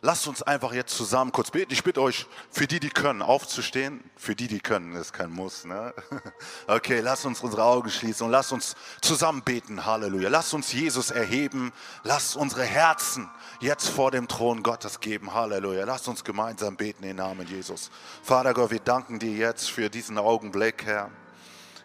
[0.00, 1.72] lasst uns einfach jetzt zusammen kurz beten.
[1.72, 4.02] Ich bitte euch, für die, die können, aufzustehen.
[4.16, 5.64] Für die, die können, ist kein Muss.
[5.64, 5.94] Ne?
[6.66, 9.86] Okay, lasst uns unsere Augen schließen und lasst uns zusammen beten.
[9.86, 10.28] Halleluja.
[10.28, 11.72] Lasst uns Jesus erheben.
[12.02, 13.28] Lasst unsere Herzen
[13.60, 15.34] jetzt vor dem Thron Gottes geben.
[15.34, 15.84] Halleluja.
[15.84, 17.90] Lasst uns gemeinsam beten im Namen Jesus.
[18.22, 21.10] Vater Gott, wir danken dir jetzt für diesen Augenblick, Herr.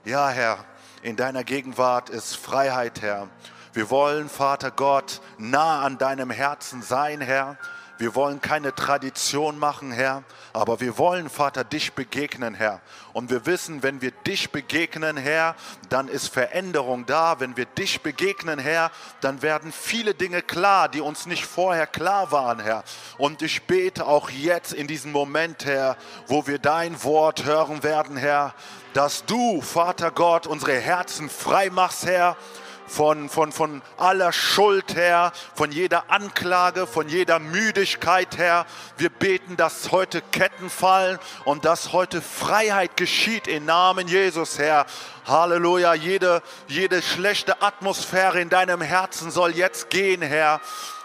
[0.05, 0.65] Ja, Herr,
[1.01, 3.29] in deiner Gegenwart ist Freiheit, Herr.
[3.73, 7.57] Wir wollen, Vater Gott, nah an deinem Herzen sein, Herr.
[7.99, 12.81] Wir wollen keine Tradition machen, Herr, aber wir wollen, Vater, dich begegnen, Herr.
[13.13, 15.55] Und wir wissen, wenn wir dich begegnen, Herr,
[15.89, 17.39] dann ist Veränderung da.
[17.39, 18.89] Wenn wir dich begegnen, Herr,
[19.21, 22.83] dann werden viele Dinge klar, die uns nicht vorher klar waren, Herr.
[23.19, 25.95] Und ich bete auch jetzt in diesem Moment, Herr,
[26.27, 28.55] wo wir dein Wort hören werden, Herr,
[28.93, 32.37] dass du, Vater Gott, unsere Herzen frei machst, Herr
[32.87, 38.65] von, von, von aller Schuld her, von jeder Anklage, von jeder Müdigkeit her.
[38.97, 44.85] Wir beten, dass heute Ketten fallen und dass heute Freiheit geschieht im Namen Jesus, Herr.
[45.25, 50.59] Halleluja, jede, jede schlechte Atmosphäre in deinem Herzen soll jetzt gehen, Herr.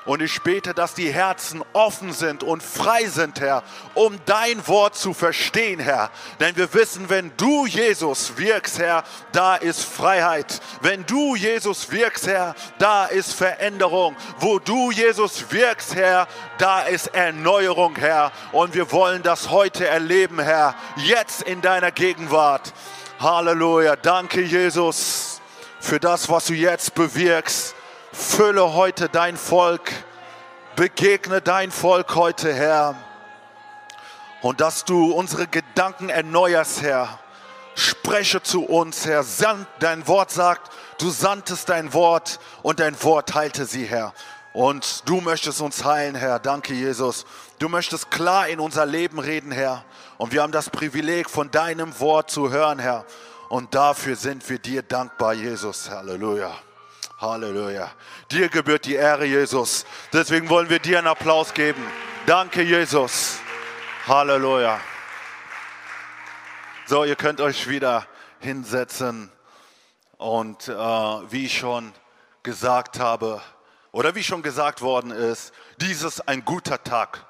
[0.08, 4.96] Und ich bete, dass die Herzen offen sind und frei sind, Herr, um dein Wort
[4.96, 6.10] zu verstehen, Herr.
[6.40, 10.62] Denn wir wissen, wenn du, Jesus, wirkst, Herr, da ist Freiheit.
[10.80, 14.16] Wenn du, Jesus, wirkst, Herr, da ist Veränderung.
[14.38, 18.32] Wo du, Jesus, wirkst, Herr, da ist Erneuerung, Herr.
[18.52, 22.72] Und wir wollen das heute erleben, Herr, jetzt in deiner Gegenwart.
[23.20, 23.96] Halleluja.
[23.96, 25.42] Danke, Jesus,
[25.80, 27.74] für das, was du jetzt bewirkst.
[28.12, 29.92] Fülle heute dein Volk,
[30.76, 32.94] begegne dein Volk heute, Herr.
[34.40, 37.18] Und dass du unsere Gedanken erneuerst, Herr.
[37.74, 39.24] Spreche zu uns, Herr.
[39.78, 44.14] Dein Wort sagt, du sandtest dein Wort und dein Wort heilte sie, Herr.
[44.52, 46.38] Und du möchtest uns heilen, Herr.
[46.38, 47.26] Danke, Jesus.
[47.58, 49.84] Du möchtest klar in unser Leben reden, Herr.
[50.16, 53.04] Und wir haben das Privileg, von deinem Wort zu hören, Herr.
[53.50, 55.90] Und dafür sind wir dir dankbar, Jesus.
[55.90, 56.56] Halleluja.
[57.20, 57.90] Halleluja.
[58.30, 59.84] Dir gebührt die Ehre, Jesus.
[60.12, 61.84] Deswegen wollen wir dir einen Applaus geben.
[62.26, 63.40] Danke, Jesus.
[64.06, 64.80] Halleluja.
[66.86, 68.06] So, ihr könnt euch wieder
[68.38, 69.32] hinsetzen.
[70.16, 71.92] Und äh, wie ich schon
[72.44, 73.42] gesagt habe,
[73.90, 77.26] oder wie schon gesagt worden ist, dies ist ein guter Tag.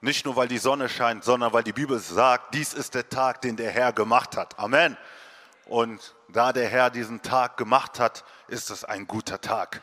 [0.00, 3.42] Nicht nur, weil die Sonne scheint, sondern weil die Bibel sagt, dies ist der Tag,
[3.42, 4.58] den der Herr gemacht hat.
[4.58, 4.96] Amen.
[5.66, 9.82] Und da der Herr diesen Tag gemacht hat, ist es ein guter Tag.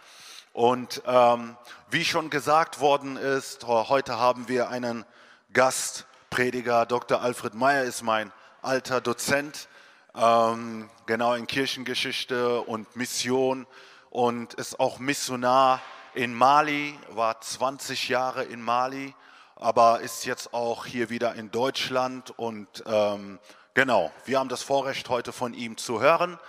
[0.53, 1.55] Und ähm,
[1.89, 5.05] wie schon gesagt worden ist, heute haben wir einen
[5.53, 6.85] Gastprediger.
[6.85, 7.21] Dr.
[7.21, 9.67] Alfred Meyer ist mein alter Dozent,
[10.15, 13.65] ähm, genau in Kirchengeschichte und Mission
[14.09, 15.81] und ist auch Missionar
[16.13, 19.13] in Mali, war 20 Jahre in Mali,
[19.55, 23.39] aber ist jetzt auch hier wieder in Deutschland und ähm,
[23.77, 26.39] Genau, wir haben das Vorrecht, heute von ihm zu hören.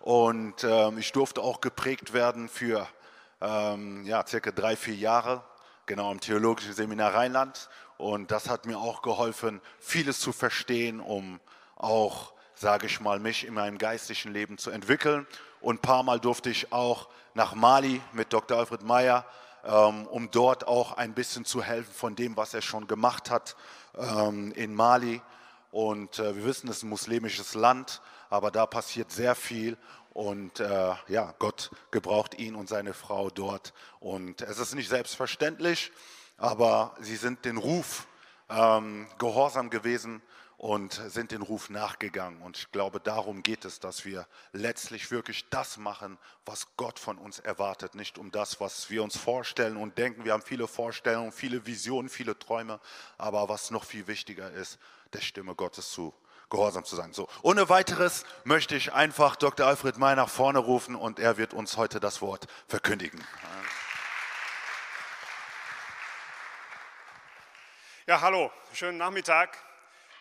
[0.00, 2.86] Und ähm, ich durfte auch geprägt werden für
[3.40, 5.42] ähm, ja, circa drei, vier Jahre,
[5.86, 7.68] genau im Theologischen Seminar Rheinland.
[7.96, 11.40] Und das hat mir auch geholfen, vieles zu verstehen, um
[11.76, 15.26] auch, sage ich mal, mich in meinem geistlichen Leben zu entwickeln.
[15.60, 18.58] Und ein paar Mal durfte ich auch nach Mali mit Dr.
[18.58, 19.24] Alfred Meyer,
[19.64, 23.56] ähm, um dort auch ein bisschen zu helfen von dem, was er schon gemacht hat
[23.96, 25.20] ähm, in Mali.
[25.70, 29.76] Und äh, wir wissen, es ist ein muslimisches Land, aber da passiert sehr viel.
[30.12, 33.72] Und äh, ja, Gott gebraucht ihn und seine Frau dort.
[34.00, 35.92] Und es ist nicht selbstverständlich,
[36.36, 38.06] aber sie sind den Ruf
[38.48, 40.22] ähm, gehorsam gewesen
[40.58, 42.42] und sind den Ruf nachgegangen.
[42.42, 47.16] Und ich glaube, darum geht es, dass wir letztlich wirklich das machen, was Gott von
[47.16, 50.24] uns erwartet, nicht um das, was wir uns vorstellen und denken.
[50.24, 52.80] Wir haben viele Vorstellungen, viele Visionen, viele Träume,
[53.18, 54.80] aber was noch viel wichtiger ist,
[55.12, 56.12] der Stimme Gottes zu
[56.50, 57.12] gehorsam zu sein.
[57.12, 59.66] So, ohne weiteres möchte ich einfach Dr.
[59.66, 63.24] Alfred May nach vorne rufen und er wird uns heute das Wort verkündigen.
[68.06, 69.58] Ja, hallo, schönen Nachmittag.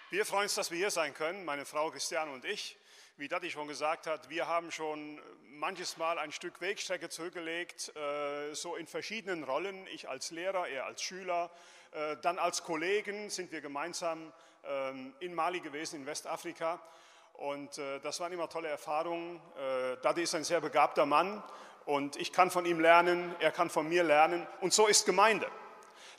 [0.09, 2.77] Wir freuen uns, dass wir hier sein können, meine Frau Christiane und ich.
[3.15, 8.53] Wie Dati schon gesagt hat, wir haben schon manches Mal ein Stück Wegstrecke zurückgelegt, äh,
[8.53, 9.88] so in verschiedenen Rollen.
[9.88, 11.50] Ich als Lehrer, er als Schüler,
[11.91, 14.31] äh, dann als Kollegen sind wir gemeinsam
[15.19, 16.79] in Mali gewesen, in Westafrika.
[17.33, 19.39] Und äh, das waren immer tolle Erfahrungen.
[20.01, 21.43] Dati ist ein sehr begabter Mann
[21.85, 24.45] und ich kann von ihm lernen, er kann von mir lernen.
[24.61, 25.47] Und so ist Gemeinde.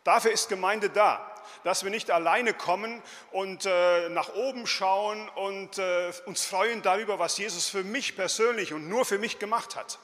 [0.04, 1.34] Dafür ist Gemeinde da
[1.64, 3.02] dass wir nicht alleine kommen
[3.32, 8.72] und äh, nach oben schauen und äh, uns freuen darüber, was Jesus für mich persönlich
[8.72, 9.98] und nur für mich gemacht hat,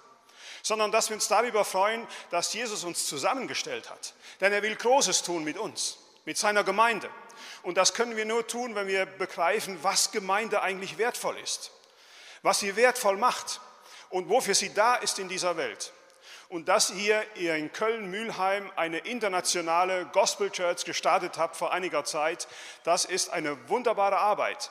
[0.63, 4.15] sondern dass wir uns darüber freuen, dass Jesus uns zusammengestellt hat.
[4.41, 7.09] Denn er will Großes tun mit uns, mit seiner Gemeinde.
[7.65, 11.71] Und das können wir nur tun, wenn wir begreifen, was Gemeinde eigentlich wertvoll ist,
[12.43, 13.61] was sie wertvoll macht
[14.11, 15.93] und wofür sie da ist in dieser Welt.
[16.51, 22.47] Und dass ihr in Köln-Mühlheim eine internationale Gospel Church gestartet habt vor einiger Zeit,
[22.85, 24.71] das ist eine wunderbare Arbeit.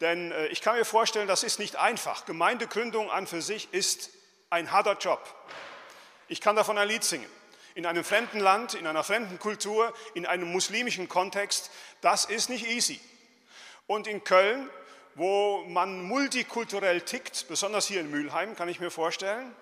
[0.00, 2.24] Denn äh, ich kann mir vorstellen, das ist nicht einfach.
[2.24, 4.10] Gemeindegründung an für sich ist
[4.50, 5.20] ein harter Job.
[6.28, 7.30] Ich kann davon ein Lied singen.
[7.74, 11.70] In einem fremden Land, in einer fremden Kultur, in einem muslimischen Kontext,
[12.00, 13.00] das ist nicht easy.
[13.86, 14.68] Und in Köln,
[15.14, 19.54] wo man multikulturell tickt, besonders hier in Mülheim, kann ich mir vorstellen,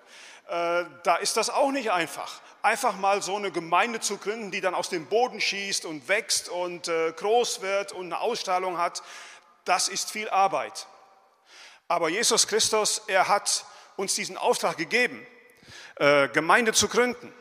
[0.49, 2.41] äh, da ist das auch nicht einfach.
[2.63, 6.49] Einfach mal so eine Gemeinde zu gründen, die dann aus dem Boden schießt und wächst
[6.49, 9.03] und äh, groß wird und eine Ausstrahlung hat,
[9.65, 10.87] das ist viel Arbeit.
[11.87, 13.65] Aber Jesus Christus, er hat
[13.97, 15.25] uns diesen Auftrag gegeben,
[15.97, 17.33] äh, Gemeinde zu gründen.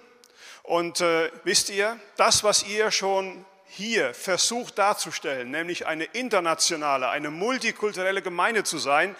[0.69, 0.99] Und
[1.45, 8.63] wisst ihr, das, was ihr schon hier versucht darzustellen, nämlich eine internationale, eine multikulturelle Gemeinde
[8.63, 9.15] zu sein,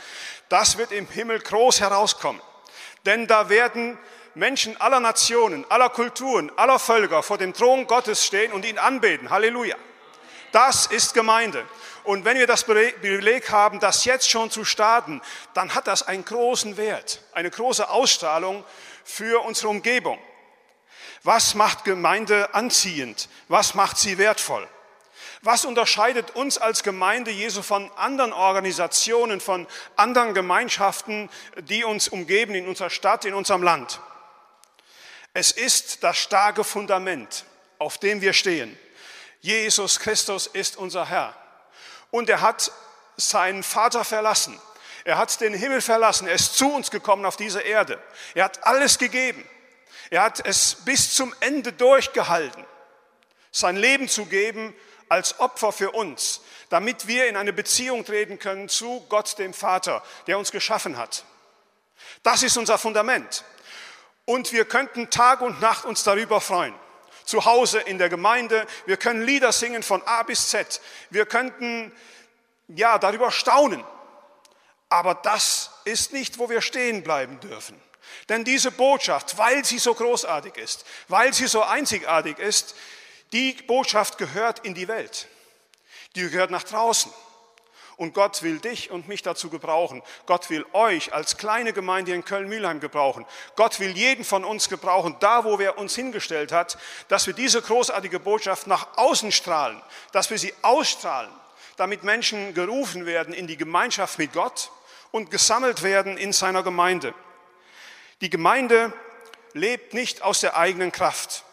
[0.50, 2.40] das wird im Himmel groß herauskommen.
[3.08, 3.98] Denn da werden
[4.36, 9.32] Menschen aller Nationen, aller Kulturen, aller Völker vor dem Thron Gottes stehen und ihn anbeten.
[9.32, 9.76] Halleluja.
[10.52, 11.66] Das ist Gemeinde.
[12.04, 15.20] Und wenn wir das Privileg haben, das jetzt schon zu starten,
[15.56, 18.64] dann hat das einen großen Wert, eine große Ausstrahlung
[19.04, 20.20] für unsere Umgebung.
[21.24, 23.30] Was macht Gemeinde anziehend?
[23.48, 24.68] Was macht sie wertvoll?
[25.42, 32.56] Was unterscheidet uns als Gemeinde Jesu von anderen Organisationen, von anderen Gemeinschaften, die uns umgeben
[32.56, 34.02] in unserer Stadt, in unserem Land?
[35.34, 37.46] Es ist das starke Fundament,
[37.78, 38.78] auf dem wir stehen.
[39.42, 41.34] Jesus Christus ist unser Herr.
[42.12, 42.72] Und er hat
[43.16, 44.60] seinen Vater verlassen.
[45.06, 46.28] Er hat den Himmel verlassen.
[46.28, 48.02] Er ist zu uns gekommen auf diese Erde.
[48.34, 49.48] Er hat alles gegeben.
[50.10, 52.66] Er hat es bis zum Ende durchgehalten,
[53.52, 54.74] sein Leben zu geben
[55.08, 60.04] als Opfer für uns, damit wir in eine Beziehung treten können zu Gott, dem Vater,
[60.28, 61.26] der uns geschaffen hat.
[62.24, 63.44] Das ist unser Fundament.
[64.26, 66.76] Und wir könnten Tag und Nacht uns darüber freuen.
[67.26, 70.82] Zu Hause in der Gemeinde, wir können Lieder singen von A bis Z.
[71.10, 71.92] Wir könnten
[72.68, 73.84] ja darüber staunen.
[74.90, 77.80] Aber das ist nicht, wo wir stehen bleiben dürfen.
[78.30, 82.76] Denn diese Botschaft, weil sie so großartig ist, weil sie so einzigartig ist,
[83.32, 85.28] die Botschaft gehört in die Welt.
[86.16, 87.12] Die gehört nach draußen.
[88.00, 90.02] Und Gott will dich und mich dazu gebrauchen.
[90.26, 93.26] Gott will euch als kleine Gemeinde in Köln-Mühlheim gebrauchen.
[93.58, 96.78] Gott will jeden von uns gebrauchen, da wo er uns hingestellt hat,
[97.10, 99.82] dass wir diese großartige Botschaft nach außen strahlen,
[100.14, 101.30] dass wir sie ausstrahlen,
[101.76, 104.72] damit Menschen gerufen werden in die Gemeinschaft mit Gott
[105.12, 107.14] und gesammelt werden in seiner Gemeinde.
[108.22, 108.92] Die Gemeinde
[109.54, 111.46] lebt nicht aus der eigenen Kraft.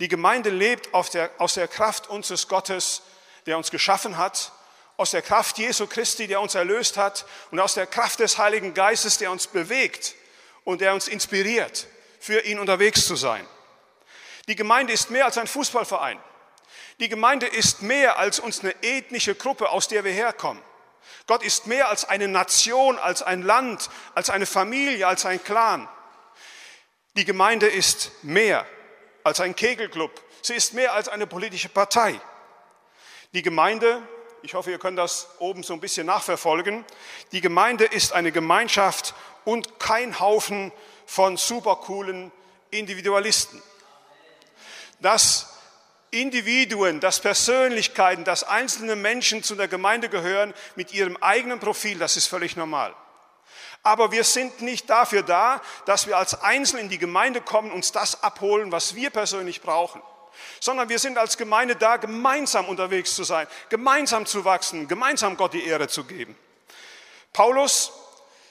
[0.00, 3.02] Die Gemeinde lebt der, aus der Kraft unseres Gottes,
[3.46, 4.52] der uns geschaffen hat,
[4.96, 8.74] aus der Kraft Jesu Christi, der uns erlöst hat und aus der Kraft des Heiligen
[8.74, 10.14] Geistes, der uns bewegt
[10.64, 11.86] und der uns inspiriert,
[12.18, 13.46] für ihn unterwegs zu sein.
[14.48, 16.18] Die Gemeinde ist mehr als ein Fußballverein.
[16.98, 20.62] Die Gemeinde ist mehr als uns eine ethnische Gruppe, aus der wir herkommen.
[21.26, 25.88] Gott ist mehr als eine Nation, als ein Land, als eine Familie, als ein Clan.
[27.16, 28.66] Die Gemeinde ist mehr
[29.24, 30.12] als ein Kegelclub.
[30.42, 32.20] Sie ist mehr als eine politische Partei.
[33.32, 34.02] Die Gemeinde,
[34.42, 36.84] ich hoffe, ihr könnt das oben so ein bisschen nachverfolgen,
[37.32, 39.14] die Gemeinde ist eine Gemeinschaft
[39.44, 40.72] und kein Haufen
[41.06, 42.32] von supercoolen
[42.70, 43.60] Individualisten.
[45.00, 45.58] Dass
[46.10, 52.16] Individuen, dass Persönlichkeiten, dass einzelne Menschen zu der Gemeinde gehören mit ihrem eigenen Profil, das
[52.16, 52.94] ist völlig normal.
[53.82, 57.92] Aber wir sind nicht dafür da, dass wir als Einzelne in die Gemeinde kommen, uns
[57.92, 60.02] das abholen, was wir persönlich brauchen,
[60.60, 65.54] sondern wir sind als Gemeinde da, gemeinsam unterwegs zu sein, gemeinsam zu wachsen, gemeinsam Gott
[65.54, 66.36] die Ehre zu geben.
[67.32, 67.92] Paulus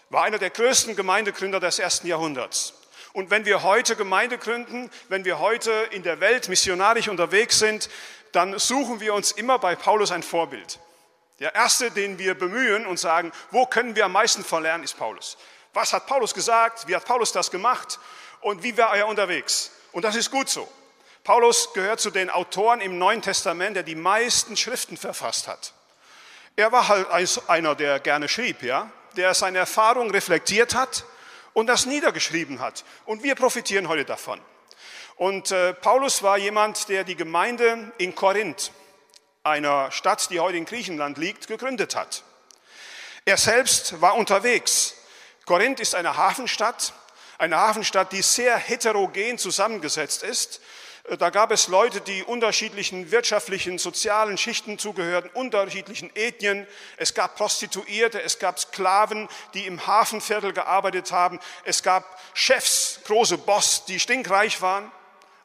[0.10, 2.74] war einer der größten Gemeindegründer des ersten Jahrhunderts.
[3.14, 7.90] Und wenn wir heute Gemeinde gründen, wenn wir heute in der Welt missionarisch unterwegs sind,
[8.32, 10.80] dann suchen wir uns immer bei Paulus ein Vorbild.
[11.40, 15.38] Der erste, den wir bemühen und sagen, wo können wir am meisten verlernen, ist Paulus.
[15.74, 16.88] Was hat Paulus gesagt?
[16.88, 18.00] Wie hat Paulus das gemacht?
[18.42, 19.72] Und wie war er unterwegs?
[19.92, 20.68] Und das ist gut so.
[21.24, 25.74] Paulus gehört zu den Autoren im Neuen Testament, der die meisten Schriften verfasst hat.
[26.56, 27.08] Er war halt
[27.48, 31.06] einer, der gerne schrieb, ja, der seine Erfahrung reflektiert hat
[31.54, 32.84] und das niedergeschrieben hat.
[33.06, 34.42] Und wir profitieren heute davon.
[35.16, 38.72] Und äh, Paulus war jemand, der die Gemeinde in Korinth,
[39.50, 42.24] einer Stadt, die heute in Griechenland liegt, gegründet hat.
[43.26, 44.96] Er selbst war unterwegs.
[45.46, 46.94] Korinth ist eine Hafenstadt,
[47.38, 50.62] eine Hafenstadt, die sehr heterogen zusammengesetzt ist.
[51.06, 56.68] Äh, da gab es Leute, die unterschiedlichen wirtschaftlichen, sozialen Schichten zugehörten, unterschiedlichen Ethnien.
[56.98, 61.40] Es gab Prostituierte, es gab Sklaven, die im Hafenviertel gearbeitet haben.
[61.64, 64.92] Es gab Chefs, große Boss, die stinkreich waren.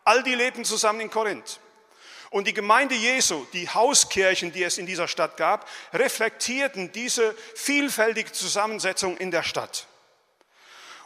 [0.05, 1.61] All die lebten zusammen in Korinth.
[2.35, 8.33] Und die Gemeinde Jesu, die Hauskirchen, die es in dieser Stadt gab, reflektierten diese vielfältige
[8.33, 9.87] Zusammensetzung in der Stadt.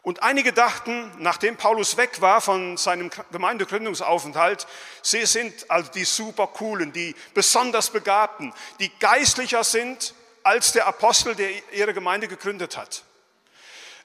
[0.01, 4.67] Und einige dachten, nachdem Paulus weg war von seinem Gemeindegründungsaufenthalt,
[5.03, 11.35] sie sind also die super coolen, die besonders begabten, die geistlicher sind als der Apostel,
[11.35, 13.03] der ihre Gemeinde gegründet hat.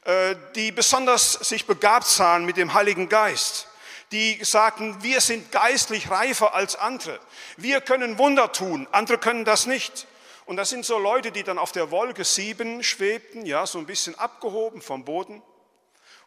[0.03, 3.69] Äh, die besonders sich begabt sahen mit dem Heiligen Geist.
[4.13, 7.19] Die sagten, wir sind geistlich reifer als andere.
[7.57, 10.05] Wir können Wunder tun, andere können das nicht.
[10.45, 13.87] Und das sind so Leute, die dann auf der Wolke sieben schwebten, ja, so ein
[13.87, 15.41] bisschen abgehoben vom Boden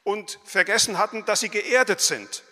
[0.03, 2.43] und vergessen hatten, dass sie geerdet sind.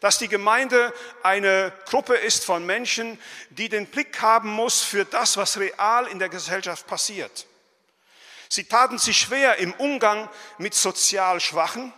[0.00, 0.92] Dass die Gemeinde
[1.22, 3.16] eine Gruppe ist von Menschen,
[3.50, 7.46] die den Blick haben muss für das, was real in der Gesellschaft passiert.
[8.48, 10.28] Sie taten sich schwer im Umgang
[10.58, 11.92] mit sozial Schwachen.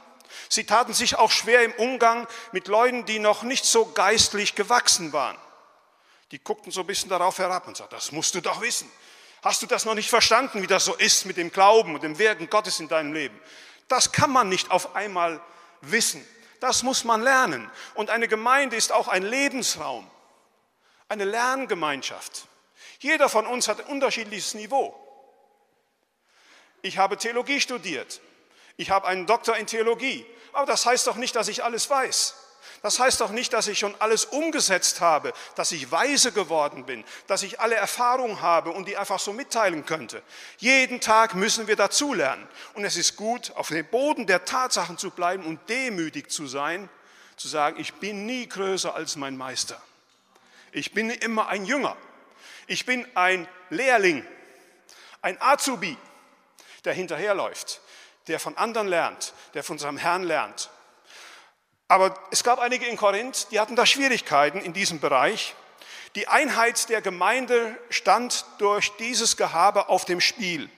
[0.49, 5.13] Sie taten sich auch schwer im Umgang mit Leuten, die noch nicht so geistlich gewachsen
[5.13, 5.37] waren.
[6.31, 8.91] Die guckten so ein bisschen darauf herab und sagten, das musst du doch wissen.
[9.43, 12.19] Hast du das noch nicht verstanden, wie das so ist mit dem Glauben und dem
[12.19, 13.39] Wirken Gottes in deinem Leben?
[13.89, 15.41] Das kann man nicht auf einmal
[15.81, 16.27] wissen.
[16.61, 17.71] Das muss man lernen.
[17.95, 20.09] Und eine Gemeinde ist auch ein Lebensraum,
[21.09, 22.47] eine Lerngemeinschaft.
[23.01, 24.95] Jeder von uns hat ein unterschiedliches Niveau.
[26.83, 28.21] Ich habe Theologie studiert.
[28.83, 30.27] Ich habe einen Doktor in Theologie.
[30.53, 32.35] Aber das heißt doch nicht, dass ich alles weiß.
[32.83, 37.05] Das heißt doch nicht, dass ich schon alles umgesetzt habe, dass ich weise geworden bin,
[37.29, 40.21] dass ich alle Erfahrungen habe und die einfach so mitteilen könnte.
[40.59, 42.45] Jeden Tag müssen wir dazulernen.
[42.75, 46.89] Und es ist gut, auf dem Boden der Tatsachen zu bleiben und demütig zu sein,
[47.37, 49.81] zu sagen, ich bin nie größer als mein Meister.
[50.73, 51.97] Ich bin immer ein Jünger.
[52.67, 54.27] Ich bin ein Lehrling,
[55.21, 55.97] ein Azubi,
[56.85, 57.81] der hinterherläuft,
[58.29, 60.71] der von anderen lernt, der von seinem Herrn lernt.
[61.89, 65.55] Aber es gab einige in Korinth, die hatten da Schwierigkeiten in diesem Bereich.
[66.15, 70.71] Die Einheit der Gemeinde stand durch dieses Gehabe auf dem Spiel.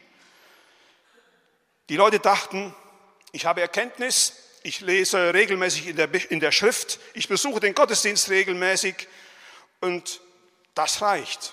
[1.89, 2.75] Die Leute dachten,
[3.33, 8.31] ich habe Erkenntnis, ich lese regelmäßig in der, in der Schrift, ich besuche den Gottesdienst
[8.31, 9.07] regelmäßig
[9.81, 10.21] und
[10.75, 11.53] das reicht.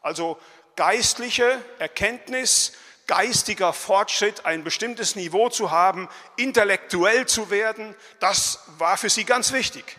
[0.00, 0.38] Also
[0.76, 2.72] geistliche Erkenntnis,
[3.06, 9.52] geistiger Fortschritt, ein bestimmtes Niveau zu haben, intellektuell zu werden, das war für sie ganz
[9.52, 9.98] wichtig.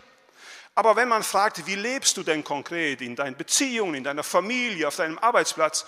[0.75, 4.87] Aber wenn man fragt, wie lebst du denn konkret in deinen Beziehungen, in deiner Familie,
[4.87, 5.85] auf deinem Arbeitsplatz,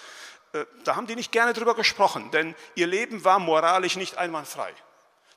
[0.53, 4.71] äh, da haben die nicht gerne drüber gesprochen, denn ihr Leben war moralisch nicht einwandfrei.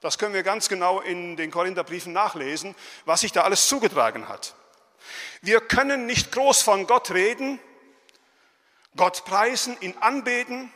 [0.01, 4.55] Das können wir ganz genau in den Korintherbriefen nachlesen, was sich da alles zugetragen hat.
[5.41, 7.59] Wir können nicht groß von Gott reden,
[8.97, 10.73] Gott preisen, ihn anbeten,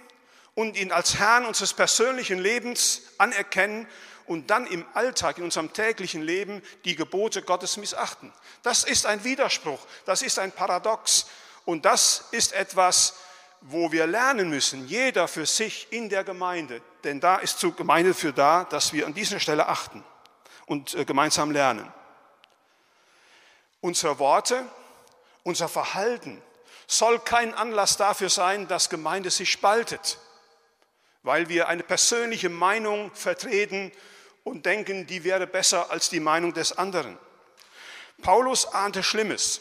[0.54, 3.86] und ihn als Herrn unseres persönlichen Lebens anerkennen
[4.26, 8.32] und dann im Alltag, in unserem täglichen Leben die Gebote Gottes missachten.
[8.62, 11.26] Das ist ein Widerspruch, das ist ein Paradox
[11.64, 13.14] und das ist etwas,
[13.62, 18.12] wo wir lernen müssen, jeder für sich in der Gemeinde, denn da ist zur Gemeinde
[18.12, 20.04] für da, dass wir an dieser Stelle achten
[20.66, 21.92] und äh, gemeinsam lernen.
[23.80, 24.64] Unsere Worte,
[25.44, 26.42] unser Verhalten
[26.86, 30.18] soll kein Anlass dafür sein, dass Gemeinde sich spaltet
[31.22, 33.92] weil wir eine persönliche Meinung vertreten
[34.44, 37.18] und denken, die wäre besser als die Meinung des anderen.
[38.22, 39.60] Paulus ahnte Schlimmes.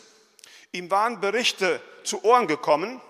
[0.72, 3.01] Ihm waren Berichte zu Ohren gekommen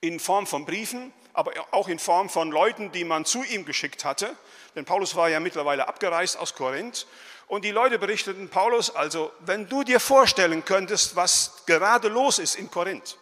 [0.00, 4.04] in Form von Briefen, aber auch in Form von Leuten, die man zu ihm geschickt
[4.04, 4.36] hatte.
[4.74, 7.06] Denn Paulus war ja mittlerweile abgereist aus Korinth.
[7.46, 12.54] Und die Leute berichteten Paulus, also wenn du dir vorstellen könntest, was gerade los ist
[12.54, 13.18] in Korinth,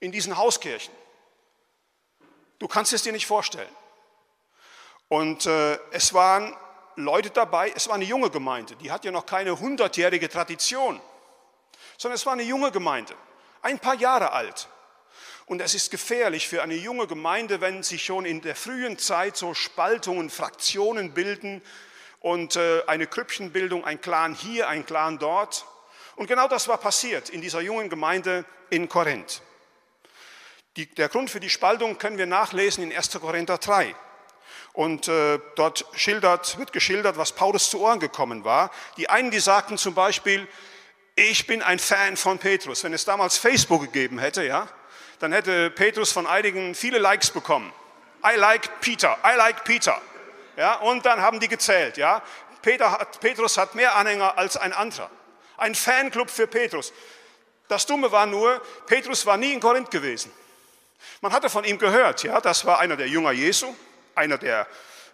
[0.00, 0.92] in diesen Hauskirchen,
[2.58, 3.74] Du kannst es dir nicht vorstellen.
[5.08, 6.54] Und äh, es waren
[6.96, 11.00] Leute dabei, es war eine junge Gemeinde, die hat ja noch keine hundertjährige Tradition,
[11.96, 13.14] sondern es war eine junge Gemeinde,
[13.62, 14.68] ein paar Jahre alt.
[15.46, 19.36] Und es ist gefährlich für eine junge Gemeinde, wenn sich schon in der frühen Zeit
[19.36, 21.62] so Spaltungen, Fraktionen bilden
[22.20, 25.64] und äh, eine Krüppchenbildung, ein Clan hier, ein Clan dort.
[26.16, 29.40] Und genau das war passiert in dieser jungen Gemeinde in Korinth.
[30.78, 33.10] Die, der Grund für die Spaltung können wir nachlesen in 1.
[33.20, 33.96] Korinther 3.
[34.72, 38.70] Und äh, dort schildert, wird geschildert, was Paulus zu Ohren gekommen war.
[38.96, 40.46] Die einen, die sagten zum Beispiel,
[41.16, 42.84] ich bin ein Fan von Petrus.
[42.84, 44.68] Wenn es damals Facebook gegeben hätte, ja,
[45.18, 47.72] dann hätte Petrus von einigen viele Likes bekommen.
[48.24, 50.00] I like Peter, I like Peter.
[50.56, 51.96] Ja, und dann haben die gezählt.
[51.96, 52.22] Ja.
[52.64, 55.10] Hat, Petrus hat mehr Anhänger als ein anderer.
[55.56, 56.92] Ein Fanclub für Petrus.
[57.66, 60.30] Das Dumme war nur, Petrus war nie in Korinth gewesen.
[61.20, 63.74] Man hatte von ihm gehört, ja, das war einer der Jünger Jesu,
[64.14, 64.66] einer der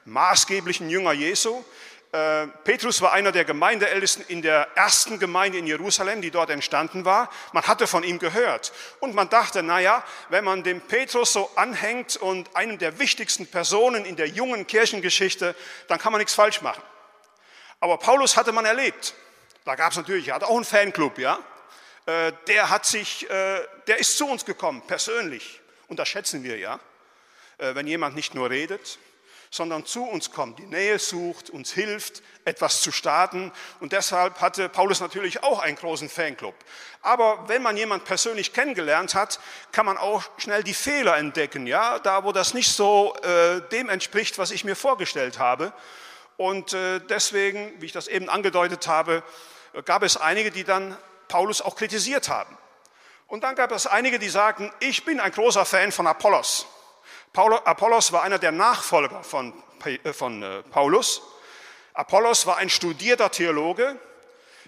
[0.05, 1.64] maßgeblichen Jünger Jesu.
[2.12, 7.05] Äh, Petrus war einer der Gemeindeältesten in der ersten Gemeinde in Jerusalem, die dort entstanden
[7.05, 7.29] war.
[7.53, 8.73] Man hatte von ihm gehört.
[9.00, 14.05] Und man dachte, naja, wenn man dem Petrus so anhängt und einem der wichtigsten Personen
[14.05, 15.57] in der jungen Kirchengeschichte,
[15.88, 16.83] dann kann man nichts falsch machen.
[17.81, 19.14] Aber Paulus hatte man erlebt.
[19.64, 21.41] Da gab es natürlich, er hatte auch einen Fanclub, ja.
[22.07, 25.61] Äh, der hat sich, äh, der ist zu uns gekommen, persönlich.
[25.88, 26.81] Und das schätzen wir, ja.
[27.59, 28.99] Wenn jemand nicht nur redet,
[29.55, 33.53] sondern zu uns kommt, die Nähe sucht, uns hilft, etwas zu starten.
[33.79, 36.57] Und deshalb hatte Paulus natürlich auch einen großen Fanclub.
[37.03, 39.38] Aber wenn man jemanden persönlich kennengelernt hat,
[39.71, 43.88] kann man auch schnell die Fehler entdecken, ja, da wo das nicht so äh, dem
[43.91, 45.73] entspricht, was ich mir vorgestellt habe.
[46.37, 49.23] Und äh, deswegen, wie ich das eben angedeutet habe,
[49.85, 50.97] gab es einige, die dann
[51.29, 52.59] Paulus auch kritisiert haben.
[53.35, 56.67] Und dann gab es einige, die sagten, ich bin ein großer Fan von Apollos.
[57.33, 59.53] Apollos war einer der Nachfolger von,
[59.85, 61.21] äh, von äh, Paulus.
[61.95, 63.99] Apollos war ein studierter Theologe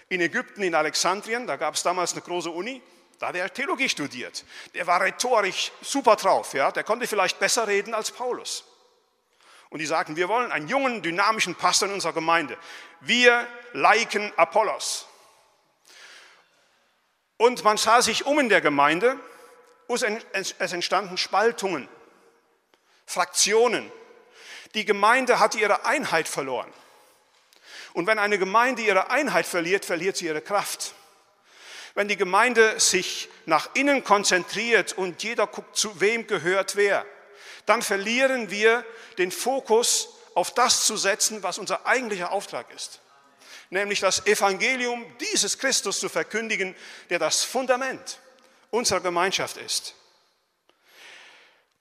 [0.09, 1.47] in Ägypten, in Alexandrien.
[1.47, 2.81] Da gab es damals eine große Uni.
[3.19, 4.43] Da hat er Theologie studiert.
[4.73, 6.53] Der war rhetorisch super drauf.
[6.53, 6.69] Ja?
[6.69, 8.65] Der konnte vielleicht besser reden als Paulus.
[9.69, 12.57] Und die sagten, wir wollen einen jungen, dynamischen Pastor in unserer Gemeinde.
[12.99, 15.07] Wir liken Apollos.
[17.37, 19.17] Und man sah sich um in der Gemeinde.
[19.87, 21.87] Es entstanden Spaltungen.
[23.05, 23.91] Fraktionen.
[24.73, 26.71] Die Gemeinde hat ihre Einheit verloren.
[27.93, 30.93] Und wenn eine Gemeinde ihre Einheit verliert, verliert sie ihre Kraft.
[31.95, 37.05] Wenn die Gemeinde sich nach innen konzentriert und jeder guckt, zu wem gehört wer,
[37.65, 38.85] dann verlieren wir
[39.17, 42.99] den Fokus auf das zu setzen, was unser eigentlicher Auftrag ist.
[43.69, 46.75] Nämlich das Evangelium dieses Christus zu verkündigen,
[47.09, 48.19] der das Fundament
[48.69, 49.93] unserer Gemeinschaft ist.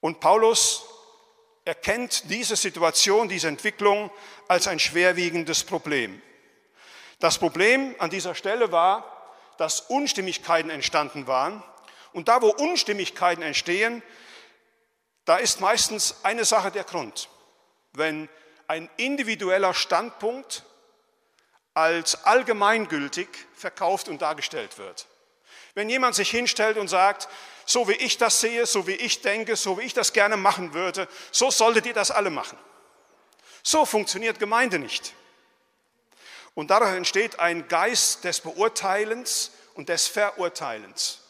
[0.00, 0.84] Und Paulus
[1.64, 4.10] erkennt diese Situation, diese Entwicklung
[4.48, 6.22] als ein schwerwiegendes Problem.
[7.18, 9.12] Das Problem an dieser Stelle war,
[9.58, 11.62] dass Unstimmigkeiten entstanden waren.
[12.12, 14.02] Und da, wo Unstimmigkeiten entstehen,
[15.24, 17.28] da ist meistens eine Sache der Grund.
[17.92, 18.28] Wenn
[18.68, 20.64] ein individueller Standpunkt
[21.76, 25.06] als allgemeingültig verkauft und dargestellt wird.
[25.74, 27.28] Wenn jemand sich hinstellt und sagt,
[27.66, 30.72] so wie ich das sehe, so wie ich denke, so wie ich das gerne machen
[30.72, 32.56] würde, so solltet ihr das alle machen.
[33.62, 35.12] So funktioniert Gemeinde nicht.
[36.54, 41.20] Und dadurch entsteht ein Geist des Beurteilens und des Verurteilens.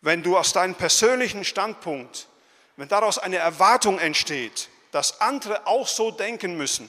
[0.00, 2.28] Wenn du aus deinem persönlichen Standpunkt,
[2.76, 6.88] wenn daraus eine Erwartung entsteht, dass andere auch so denken müssen,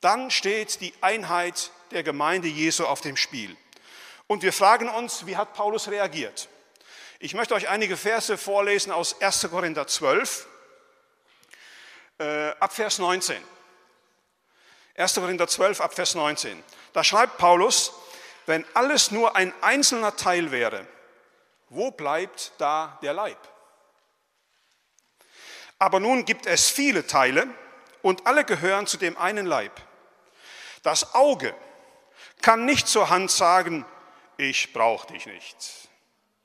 [0.00, 3.56] dann steht die Einheit der Gemeinde Jesu auf dem Spiel.
[4.26, 6.48] Und wir fragen uns, wie hat Paulus reagiert?
[7.18, 9.48] Ich möchte euch einige Verse vorlesen aus 1.
[9.50, 10.46] Korinther 12,
[12.18, 13.42] äh, ab Vers 19.
[14.96, 15.14] 1.
[15.14, 16.62] Korinther 12, ab Vers 19.
[16.92, 17.92] Da schreibt Paulus,
[18.46, 20.86] wenn alles nur ein einzelner Teil wäre,
[21.68, 23.38] wo bleibt da der Leib?
[25.78, 27.46] Aber nun gibt es viele Teile
[28.02, 29.72] und alle gehören zu dem einen Leib.
[30.86, 31.52] Das Auge
[32.42, 33.84] kann nicht zur Hand sagen,
[34.36, 35.56] ich brauche dich nicht.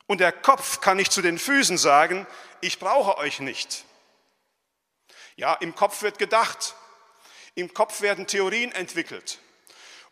[0.08, 2.26] Und der Kopf kann nicht zu den Füßen sagen,
[2.60, 3.84] ich brauche euch nicht.
[5.36, 6.74] Ja, im Kopf wird gedacht,
[7.54, 9.38] im Kopf werden Theorien entwickelt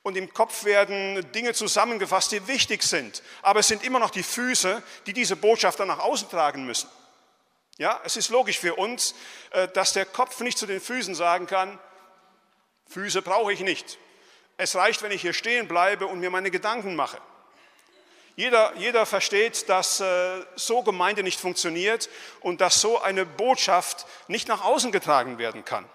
[0.05, 3.25] und im Kopf werden Dinge zusammengefasst, die wichtig sind.
[3.43, 6.89] Aber es sind immer noch die Füße, die diese Botschaft dann nach außen tragen müssen.
[7.79, 9.13] Ja, es ist logisch für uns,
[9.51, 11.81] äh, dass der Kopf nicht zu den Füßen sagen kann,
[12.87, 13.99] Füße brauche ich nicht.
[14.61, 17.17] Es reicht, wenn ich hier stehen bleibe und mir meine Gedanken mache.
[18.37, 24.49] Jeder, jeder versteht, dass äh, so Gemeinde nicht funktioniert und dass so eine Botschaft nicht
[24.49, 25.89] nach außen getragen werden kann.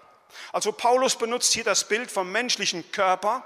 [0.52, 3.44] Also Paulus benutzt hier das Bild vom menschlichen Körper,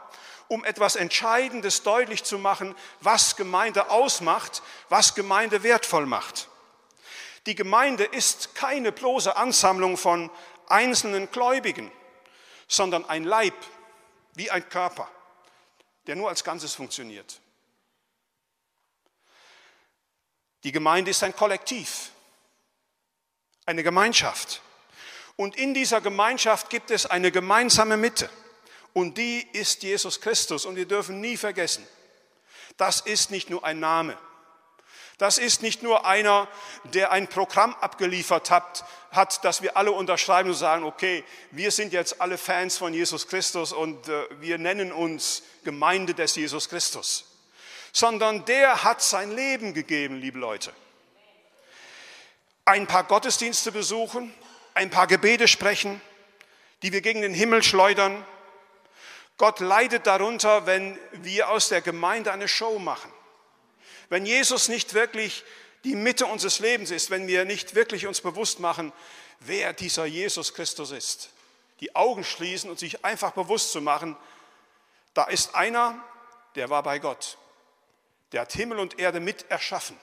[0.49, 6.49] um etwas Entscheidendes deutlich zu machen, was Gemeinde ausmacht, was Gemeinde wertvoll macht.
[7.45, 10.31] Die Gemeinde ist keine bloße Ansammlung von
[10.67, 11.93] einzelnen Gläubigen,
[12.69, 13.55] sondern ein Leib,
[14.35, 15.09] wie ein Körper,
[16.07, 17.41] der nur als Ganzes funktioniert.
[20.65, 22.11] Die Gemeinde ist ein Kollektiv,
[23.67, 24.61] eine Gemeinschaft.
[25.37, 28.29] Und in dieser Gemeinschaft gibt es eine gemeinsame Mitte.
[28.93, 30.67] Und die ist Jesus Christus.
[30.67, 31.87] Und wir dürfen nie vergessen,
[32.77, 34.19] das ist nicht nur ein Name.
[35.21, 36.49] Das ist nicht nur einer,
[36.85, 41.93] der ein Programm abgeliefert hat, hat, dass wir alle unterschreiben und sagen, okay, wir sind
[41.93, 47.27] jetzt alle Fans von Jesus Christus und äh, wir nennen uns Gemeinde des Jesus Christus.
[47.93, 50.73] Sondern der hat sein Leben gegeben, liebe Leute.
[52.65, 54.33] Ein paar Gottesdienste besuchen,
[54.73, 56.01] ein paar Gebete sprechen,
[56.81, 58.25] die wir gegen den Himmel schleudern.
[59.37, 63.13] Gott leidet darunter, wenn wir aus der Gemeinde eine Show machen.
[64.11, 65.45] Wenn Jesus nicht wirklich
[65.85, 68.93] die Mitte unseres Lebens ist, wenn wir nicht wirklich uns bewusst machen,
[69.41, 71.31] wer dieser Jesus Christus ist.
[71.81, 74.17] Die Augen schließen und sich einfach bewusst zu machen,
[75.15, 75.99] da ist einer,
[76.55, 77.39] der war bei Gott.
[78.33, 79.97] Der hat Himmel und Erde mit erschaffen.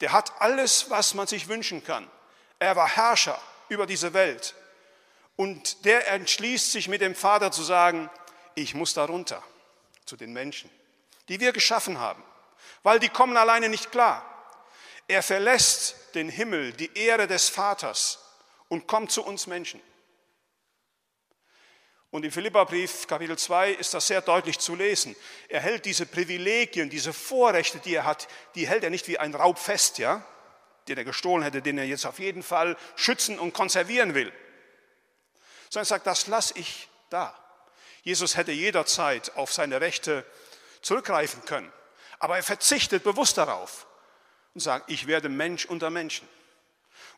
[0.00, 2.10] Der hat alles, was man sich wünschen kann.
[2.58, 4.54] Er war Herrscher über diese Welt.
[5.36, 8.10] Und der entschließt sich mit dem Vater zu sagen,
[8.54, 9.42] ich muss darunter
[10.04, 10.70] zu den Menschen,
[11.28, 12.22] die wir geschaffen haben,
[12.84, 14.30] weil die kommen alleine nicht klar.
[15.08, 18.20] Er verlässt den Himmel, die Ehre des Vaters
[18.68, 19.80] und kommt zu uns Menschen.
[22.10, 25.16] Und im Philipperbrief Kapitel 2 ist das sehr deutlich zu lesen.
[25.48, 29.34] Er hält diese Privilegien, diese Vorrechte, die er hat, die hält er nicht wie ein
[29.34, 30.24] Raub fest, ja?
[30.86, 34.32] den er gestohlen hätte, den er jetzt auf jeden Fall schützen und konservieren will.
[35.70, 37.36] Sondern er sagt, das lasse ich da.
[38.02, 40.24] Jesus hätte jederzeit auf seine Rechte
[40.82, 41.72] zurückgreifen können.
[42.18, 43.86] Aber er verzichtet bewusst darauf
[44.54, 46.28] und sagt, ich werde Mensch unter Menschen.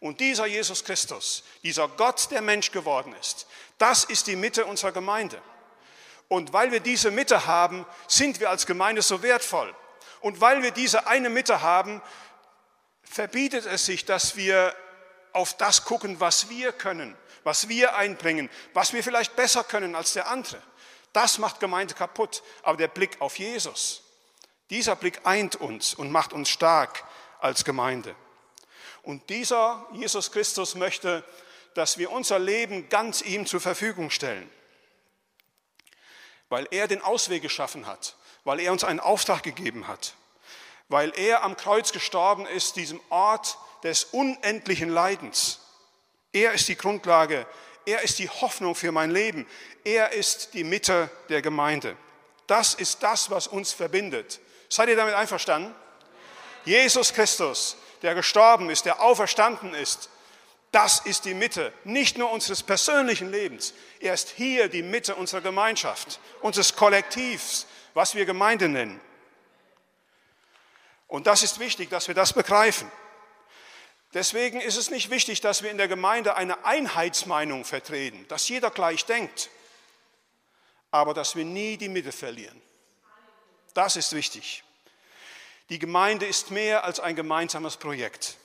[0.01, 3.47] Und dieser Jesus Christus, dieser Gott, der Mensch geworden ist,
[3.79, 5.41] das ist die Mitte unserer Gemeinde.
[6.29, 9.75] Und weil wir diese Mitte haben, sind wir als Gemeinde so wertvoll.
[10.21, 12.03] Und weil wir diese eine Mitte haben,
[13.03, 14.75] verbietet es sich, dass wir
[15.33, 20.15] auf das gucken, was wir können, was wir einbringen, was wir vielleicht besser können als
[20.15, 20.61] der andere.
[21.13, 22.43] Das macht Gemeinde kaputt.
[22.63, 24.03] Aber der Blick auf Jesus,
[24.71, 27.05] dieser Blick eint uns und macht uns stark
[27.41, 28.15] als Gemeinde.
[29.03, 31.25] Und dieser Jesus Christus möchte,
[31.75, 34.51] dass wir unser Leben ganz ihm zur Verfügung stellen,
[36.49, 40.15] weil er den Ausweg geschaffen hat, weil er uns einen Auftrag gegeben hat
[40.89, 45.61] weil er am Kreuz gestorben ist, diesem Ort des unendlichen Leidens.
[46.33, 47.47] Er ist die Grundlage,
[47.85, 49.47] er ist die Hoffnung für mein Leben,
[49.85, 51.97] er ist die Mitte der Gemeinde.
[52.47, 54.41] Das ist das, was uns verbindet.
[54.69, 55.75] Seid ihr damit einverstanden?
[56.65, 60.11] Jesus Christus, der gestorben ist, der auferstanden ist,
[60.73, 63.73] das ist die Mitte, nicht nur unseres persönlichen Lebens.
[64.01, 69.01] Er ist hier die Mitte unserer Gemeinschaft, unseres Kollektivs, was wir Gemeinde nennen.
[71.09, 72.91] Und das ist wichtig, dass wir das begreifen.
[74.13, 78.71] Deswegen ist es nicht wichtig, dass wir in der Gemeinde eine Einheitsmeinung vertreten, dass jeder
[78.71, 79.51] gleich denkt,
[80.91, 82.61] aber dass wir nie die Mitte verlieren.
[83.77, 84.65] Das ist wichtig.
[85.69, 88.39] Die Gemeinde ist mehr als ein gemeinsames Projekt.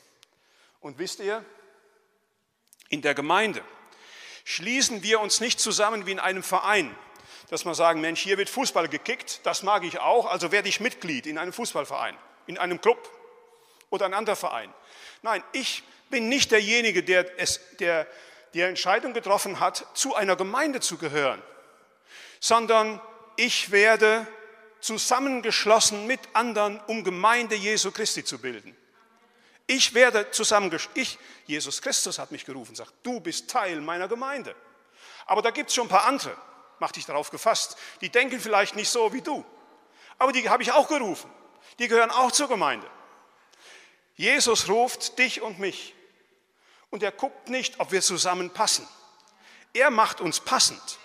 [0.82, 1.46] Und wisst ihr,
[2.90, 3.64] in der Gemeinde
[4.44, 6.94] schließen wir uns nicht zusammen wie in einem Verein,
[7.50, 10.82] dass wir sagen, Mensch, hier wird Fußball gekickt, das mag ich auch, also werde ich
[10.82, 12.18] Mitglied in einem Fußballverein
[12.48, 13.10] in einem Club
[13.90, 14.74] oder ein anderer Verein.
[15.22, 18.06] Nein, ich bin nicht derjenige, der, es, der
[18.54, 21.42] die Entscheidung getroffen hat, zu einer Gemeinde zu gehören,
[22.42, 23.00] sondern
[23.38, 24.28] ich werde
[24.82, 28.76] zusammengeschlossen mit anderen, um Gemeinde Jesu Christi zu bilden.
[29.68, 31.02] Ich werde zusammengeschlossen.
[31.02, 34.56] Ich, Jesus Christus hat mich gerufen, sagt, du bist Teil meiner Gemeinde.
[35.26, 36.36] Aber da gibt es schon ein paar andere,
[36.80, 39.46] mach dich darauf gefasst, die denken vielleicht nicht so wie du.
[40.18, 41.30] Aber die habe ich auch gerufen
[41.80, 42.88] die gehören auch zur Gemeinde.
[44.16, 45.96] Jesus ruft dich und mich
[46.90, 48.88] und er guckt nicht, ob wir zusammenpassen.
[49.74, 51.00] Er macht uns passend.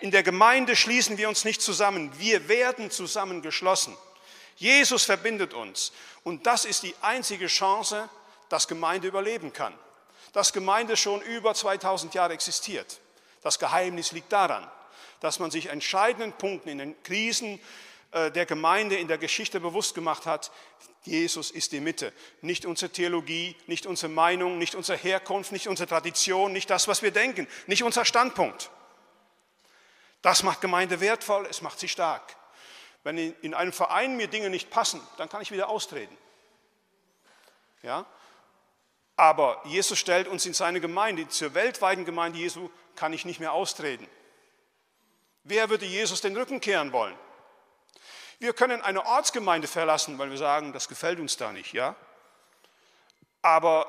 [0.00, 3.96] In der Gemeinde schließen wir uns nicht zusammen, wir werden zusammengeschlossen.
[4.56, 8.08] Jesus verbindet uns und das ist die einzige Chance,
[8.48, 9.74] dass Gemeinde überleben kann.
[10.32, 13.00] Dass Gemeinde schon über 2000 Jahre existiert.
[13.42, 14.68] Das Geheimnis liegt daran,
[15.20, 17.60] dass man sich entscheidenden Punkten in den Krisen,
[18.12, 20.50] äh, der Gemeinde in der Geschichte bewusst gemacht hat,
[21.02, 22.12] Jesus ist die Mitte.
[22.40, 27.02] Nicht unsere Theologie, nicht unsere Meinung, nicht unsere Herkunft, nicht unsere Tradition, nicht das, was
[27.02, 28.70] wir denken, nicht unser Standpunkt.
[30.24, 32.34] Das macht Gemeinde wertvoll, es macht sie stark.
[33.02, 36.16] Wenn in einem Verein mir Dinge nicht passen, dann kann ich wieder austreten.
[37.82, 38.06] Ja?
[39.16, 43.52] Aber Jesus stellt uns in seine Gemeinde, zur weltweiten Gemeinde Jesu kann ich nicht mehr
[43.52, 44.08] austreten.
[45.42, 47.18] Wer würde Jesus den Rücken kehren wollen?
[48.38, 51.96] Wir können eine Ortsgemeinde verlassen, weil wir sagen, das gefällt uns da nicht, ja?
[53.42, 53.86] Aber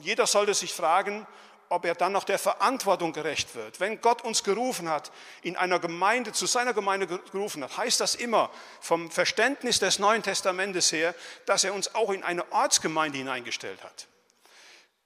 [0.00, 1.28] jeder sollte sich fragen,
[1.68, 3.80] ob er dann noch der Verantwortung gerecht wird.
[3.80, 5.10] Wenn Gott uns gerufen hat,
[5.42, 8.50] in einer Gemeinde, zu seiner Gemeinde gerufen hat, heißt das immer
[8.80, 11.14] vom Verständnis des Neuen Testamentes her,
[11.46, 14.06] dass er uns auch in eine Ortsgemeinde hineingestellt hat.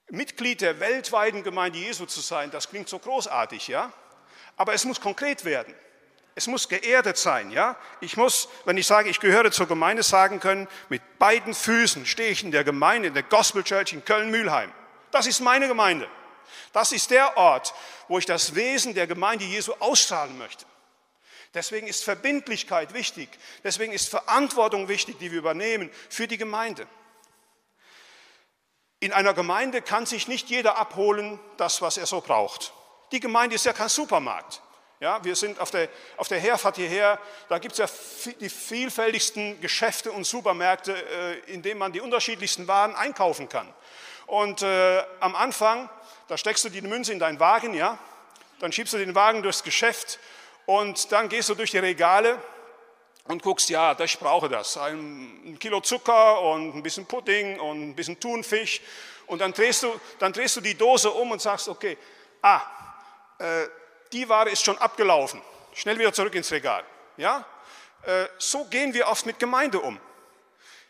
[0.09, 3.91] Mitglied der weltweiten Gemeinde Jesu zu sein, das klingt so großartig, ja?
[4.57, 5.73] Aber es muss konkret werden.
[6.35, 7.77] Es muss geerdet sein, ja?
[8.01, 12.29] Ich muss, wenn ich sage, ich gehöre zur Gemeinde, sagen können, mit beiden Füßen stehe
[12.29, 14.71] ich in der Gemeinde, in der Gospel Church in Köln-Mühlheim.
[15.11, 16.07] Das ist meine Gemeinde.
[16.73, 17.73] Das ist der Ort,
[18.07, 20.65] wo ich das Wesen der Gemeinde Jesu ausstrahlen möchte.
[21.53, 23.29] Deswegen ist Verbindlichkeit wichtig.
[23.63, 26.87] Deswegen ist Verantwortung wichtig, die wir übernehmen für die Gemeinde.
[28.99, 32.71] In einer Gemeinde kann sich nicht jeder abholen, das, was er so braucht.
[33.11, 34.61] Die Gemeinde ist ja kein Supermarkt.
[35.01, 37.17] Ja, wir sind auf der, auf der Herfahrt hierher,
[37.49, 42.67] da gibt es ja die vielfältigsten Geschäfte und Supermärkte, äh, in denen man die unterschiedlichsten
[42.67, 43.73] Waren einkaufen kann.
[44.27, 45.89] Und äh, am Anfang,
[46.31, 47.97] da steckst du die Münze in deinen Wagen, ja,
[48.61, 50.17] dann schiebst du den Wagen durchs Geschäft
[50.65, 52.41] und dann gehst du durch die Regale
[53.25, 54.77] und guckst, ja, ich brauche das.
[54.77, 58.79] Ein, Kilo Zucker und ein bisschen Pudding und ein bisschen Thunfisch.
[59.27, 61.97] Und dann drehst du, dann drehst du die Dose um und sagst, okay,
[62.41, 62.61] ah,
[63.37, 63.67] äh,
[64.13, 65.41] die Ware ist schon abgelaufen.
[65.73, 66.85] Schnell wieder zurück ins Regal.
[67.17, 67.45] Ja?
[68.03, 69.99] Äh, so gehen wir oft mit Gemeinde um.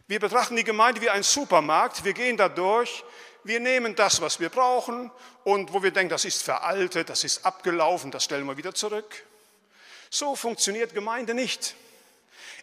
[0.05, 2.03] Wir betrachten die Gemeinde wie ein Supermarkt.
[2.03, 3.03] Wir gehen da durch.
[3.43, 5.11] Wir nehmen das, was wir brauchen
[5.43, 9.25] und wo wir denken, das ist veraltet, das ist abgelaufen, das stellen wir wieder zurück.
[10.09, 11.75] So funktioniert Gemeinde nicht.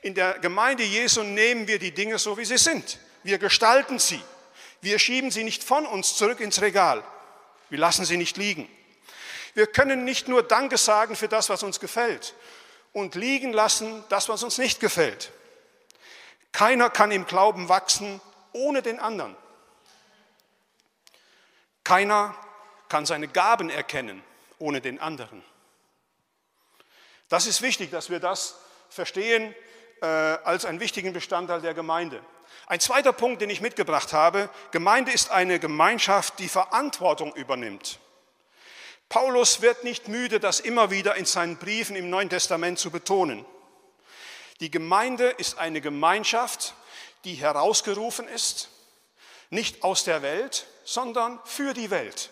[0.02, 2.98] In der Gemeinde Jesu nehmen wir die Dinge so, wie sie sind.
[3.24, 4.20] Wir gestalten sie.
[4.80, 7.02] Wir schieben sie nicht von uns zurück ins Regal.
[7.68, 8.68] Wir lassen sie nicht liegen.
[9.54, 12.34] Wir können nicht nur Danke sagen für das, was uns gefällt
[12.92, 15.32] und liegen lassen, das, was uns nicht gefällt.
[16.52, 18.20] Keiner kann im Glauben wachsen
[18.52, 19.36] ohne den anderen.
[21.88, 22.34] Keiner
[22.90, 24.22] kann seine Gaben erkennen
[24.58, 25.42] ohne den anderen.
[27.30, 28.56] Das ist wichtig, dass wir das
[28.90, 29.54] verstehen
[30.02, 32.22] äh, als einen wichtigen Bestandteil der Gemeinde.
[32.66, 38.00] Ein zweiter Punkt, den ich mitgebracht habe, Gemeinde ist eine Gemeinschaft, die Verantwortung übernimmt.
[39.08, 43.46] Paulus wird nicht müde, das immer wieder in seinen Briefen im Neuen Testament zu betonen.
[44.60, 46.74] Die Gemeinde ist eine Gemeinschaft,
[47.24, 48.68] die herausgerufen ist,
[49.48, 52.30] nicht aus der Welt, sondern für die Welt,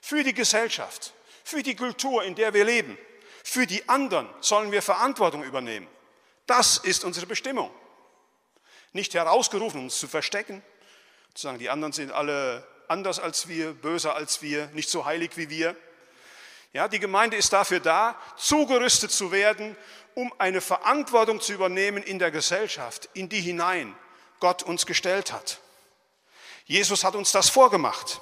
[0.00, 1.12] für die Gesellschaft,
[1.44, 2.98] für die Kultur, in der wir leben.
[3.44, 5.86] Für die anderen sollen wir Verantwortung übernehmen.
[6.46, 7.70] Das ist unsere Bestimmung.
[8.92, 10.60] Nicht herausgerufen, um uns zu verstecken,
[11.34, 15.36] zu sagen, die anderen sind alle anders als wir, böser als wir, nicht so heilig
[15.36, 15.76] wie wir.
[16.72, 19.76] Ja, die Gemeinde ist dafür da, zugerüstet zu werden,
[20.14, 23.94] um eine Verantwortung zu übernehmen in der Gesellschaft, in die hinein
[24.40, 25.61] Gott uns gestellt hat.
[26.64, 28.20] Jesus hat uns das vorgemacht,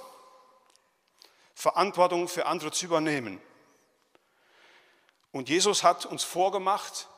[1.55, 3.41] Verantwortung für andere zu übernehmen.
[5.33, 7.09] Und Jesus hat uns vorgemacht,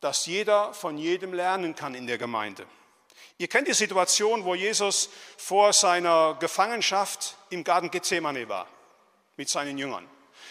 [0.00, 2.66] dass jeder von jedem lernen kann in der Gemeinde.
[3.38, 8.68] Ihr kennt die Situation, wo Jesus vor seiner Gefangenschaft im Garten Gethsemane war
[9.36, 10.08] mit seinen Jüngern.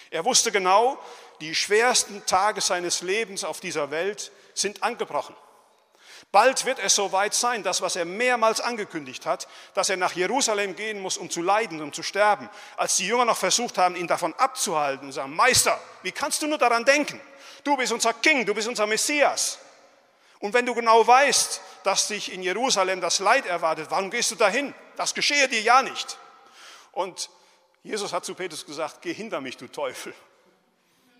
[0.10, 1.00] Er wusste genau,
[1.40, 5.36] die schwersten Tage seines Lebens auf dieser Welt sind angebrochen.
[6.34, 10.76] Bald wird es soweit sein, das, was er mehrmals angekündigt hat, dass er nach Jerusalem
[10.76, 12.50] gehen muss, um zu leiden, um zu sterben.
[12.76, 16.48] Als die Jünger noch versucht haben, ihn davon abzuhalten und sagen, Meister, wie kannst du
[16.48, 17.22] nur daran denken?
[17.64, 19.60] Du bist unser King, du bist unser Messias.
[20.40, 24.36] Und wenn du genau weißt, dass dich in Jerusalem das Leid erwartet, warum gehst du
[24.36, 24.74] dahin?
[24.96, 26.18] Das geschehe dir ja nicht.
[26.94, 27.30] Und
[27.84, 30.16] Jesus hat zu Petrus gesagt, geh hinter mich, du Teufel.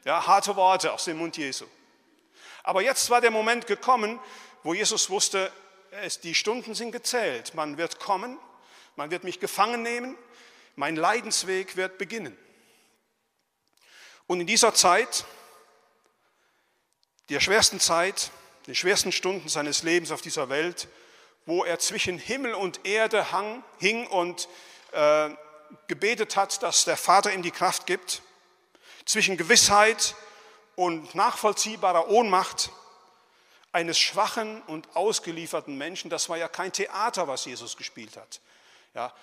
[0.06, 1.66] Ja, harte Worte aus dem Mund Jesu.
[2.64, 4.20] Aber jetzt war der Moment gekommen,
[4.64, 5.52] wo Jesus wusste,
[5.92, 7.54] es, die Stunden sind gezählt.
[7.54, 8.40] Man wird kommen,
[8.96, 10.18] man wird mich gefangen nehmen,
[10.76, 12.38] mein Leidensweg wird beginnen.
[14.26, 15.26] Und in dieser Zeit,
[17.30, 18.32] der schwersten Zeit,
[18.68, 20.88] den schwersten Stunden seines Lebens auf dieser Welt,
[21.46, 24.48] wo er zwischen Himmel und Erde hang, hing und
[24.94, 25.30] äh,
[25.88, 28.22] gebetet hat, dass der Vater ihm die Kraft gibt,
[29.06, 30.16] zwischen Gewissheit
[30.76, 32.72] und nachvollziehbarer Ohnmacht
[33.74, 36.10] eines schwachen und ausgelieferten Menschen.
[36.10, 38.40] Das war ja kein Theater, was Jesus gespielt hat.
[38.94, 39.14] Ja,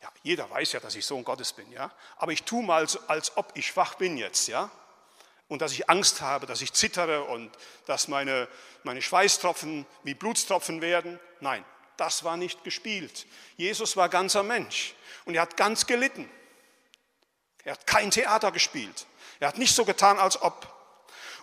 [0.00, 1.92] ja, jeder weiß ja, dass ich Sohn Gottes bin, ja.
[2.16, 4.70] Aber ich tue mal, als, ob ich schwach bin jetzt, ja
[5.48, 7.50] und dass ich Angst habe, dass ich zittere und
[7.86, 8.48] dass meine,
[8.84, 11.18] meine Schweißtropfen wie Blutstropfen werden.
[11.40, 11.64] Nein,
[11.96, 13.26] Das war nicht gespielt.
[13.56, 16.30] Jesus war ganzer Mensch und er hat ganz gelitten.
[17.64, 19.06] Er hat kein Theater gespielt.
[19.40, 20.74] Er hat nicht so getan, als ob.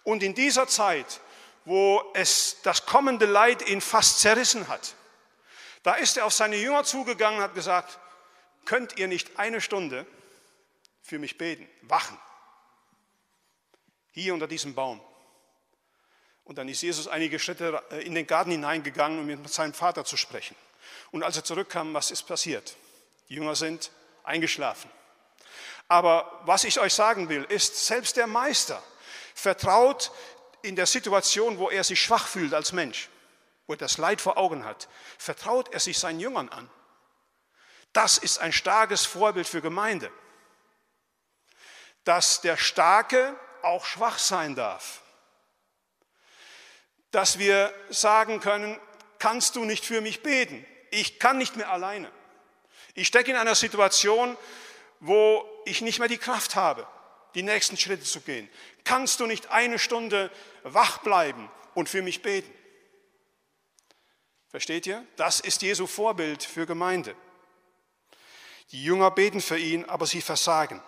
[0.04, 1.20] Und in dieser Zeit,
[1.66, 4.96] wo es das kommende Leid ihn fast zerrissen hat,
[5.84, 8.00] da ist er auf seine Jünger zugegangen und hat gesagt,
[8.66, 10.06] könnt ihr nicht eine Stunde
[11.02, 12.18] für mich beten, wachen,
[14.12, 15.02] hier unter diesem Baum.
[16.44, 20.06] Und dann ist Jesus einige Schritte äh, in den Garten hineingegangen, um mit seinem Vater
[20.06, 20.56] zu sprechen.
[21.12, 22.76] Und als er zurückkam, was ist passiert?
[23.30, 23.92] Die Jünger sind
[24.24, 24.90] eingeschlafen.
[25.88, 28.82] Aber was ich euch sagen will, ist, selbst der Meister
[29.34, 30.12] vertraut
[30.66, 33.10] in der Situation, wo er sich schwach fühlt als Mensch,
[33.68, 36.70] wo er das Leid vor Augen hat, vertraut er sich seinen Jüngern an.
[37.94, 40.12] Das ist ein starkes Vorbild für Gemeinde,
[42.04, 45.02] dass der Starke auch schwach sein darf.
[47.12, 48.80] Dass wir sagen können,
[49.20, 50.66] kannst du nicht für mich beten?
[50.92, 52.12] Ich kann nicht mehr alleine.
[52.94, 54.38] Ich stecke in einer Situation,
[55.00, 56.88] wo ich nicht mehr die Kraft habe,
[57.36, 58.50] die nächsten Schritte zu gehen.
[58.84, 60.32] Kannst du nicht eine Stunde
[60.64, 62.52] wach bleiben und für mich beten?
[64.50, 65.06] Versteht ihr?
[65.18, 67.16] Das ist Jesu Vorbild für Gemeinde.
[68.72, 70.82] Die Jünger beten für ihn, aber sie versagen.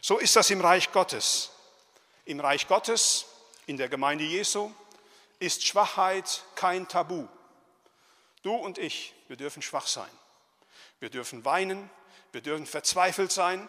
[0.00, 1.50] So ist das im Reich Gottes.
[2.24, 3.26] Im Reich Gottes,
[3.66, 4.72] in der Gemeinde Jesu,
[5.38, 7.28] ist Schwachheit kein Tabu.
[8.42, 10.10] Du und ich, wir dürfen schwach sein.
[11.00, 11.90] Wir dürfen weinen,
[12.32, 13.68] wir dürfen verzweifelt sein,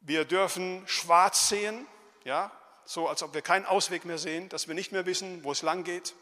[0.00, 1.86] wir dürfen schwarz sehen,
[2.24, 2.50] ja,
[2.84, 5.62] so als ob wir keinen Ausweg mehr sehen, dass wir nicht mehr wissen, wo es
[5.62, 6.14] lang geht.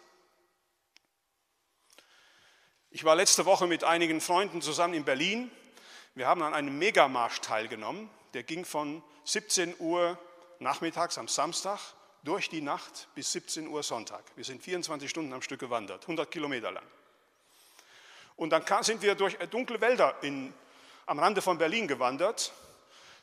[2.91, 5.51] Ich war letzte Woche mit einigen Freunden zusammen in Berlin.
[6.15, 8.11] Wir haben an einem Megamarsch teilgenommen.
[8.35, 10.19] Der ging von 17 Uhr
[10.59, 11.79] nachmittags am Samstag
[12.25, 14.25] durch die Nacht bis 17 Uhr Sonntag.
[14.37, 16.85] Wir sind 24 Stunden am Stück gewandert, 100 Kilometer lang.
[18.37, 20.53] Und dann sind wir durch dunkle Wälder in,
[21.07, 22.53] am Rande von Berlin gewandert.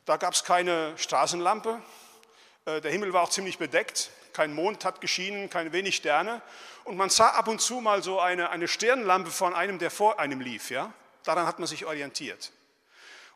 [0.06, 1.82] Da gab es keine Straßenlampe.
[2.66, 4.12] Äh, der Himmel war auch ziemlich bedeckt.
[4.34, 6.42] Kein Mond hat geschienen, keine wenig Sterne.
[6.84, 10.20] Und man sah ab und zu mal so eine, eine Stirnlampe von einem, der vor
[10.20, 10.70] einem lief.
[10.70, 10.94] Ja?
[11.24, 12.52] Daran hat man sich orientiert.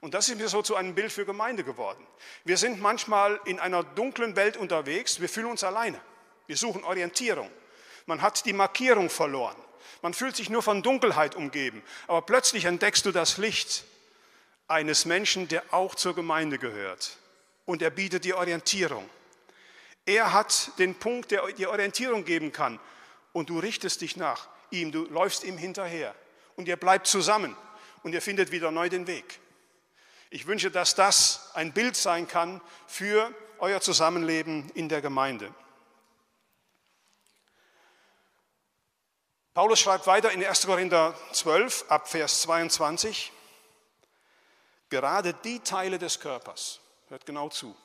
[0.01, 2.05] Und das ist mir so zu einem Bild für Gemeinde geworden.
[2.45, 5.99] Wir sind manchmal in einer dunklen Welt unterwegs, wir fühlen uns alleine.
[6.47, 7.49] Wir suchen Orientierung.
[8.05, 9.57] Man hat die Markierung verloren.
[10.01, 11.83] Man fühlt sich nur von Dunkelheit umgeben.
[12.07, 13.83] Aber plötzlich entdeckst du das Licht
[14.69, 17.17] eines Menschen, der auch zur Gemeinde gehört.
[17.65, 19.09] Und er bietet dir Orientierung.
[20.05, 22.79] Er hat den Punkt, der dir Orientierung geben kann.
[23.33, 26.15] Und du richtest dich nach ihm, du läufst ihm hinterher.
[26.55, 27.55] Und ihr bleibt zusammen
[28.03, 29.39] und ihr findet wieder neu den Weg.
[30.29, 35.53] Ich wünsche, dass das ein Bild sein kann für euer Zusammenleben in der Gemeinde.
[39.53, 40.65] Paulus schreibt weiter in 1.
[40.65, 43.31] Korinther 12 ab Vers 22,
[44.89, 47.75] gerade die Teile des Körpers, hört genau zu,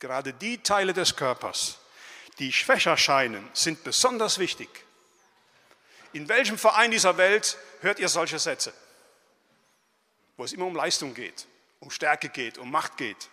[0.00, 1.78] gerade die Teile des Körpers,
[2.38, 4.68] die schwächer scheinen, sind besonders wichtig.
[6.12, 8.72] In welchem Verein dieser Welt hört ihr solche Sätze?
[10.36, 11.46] wo es immer um Leistung geht,
[11.78, 13.28] um Stärke geht, um Macht geht.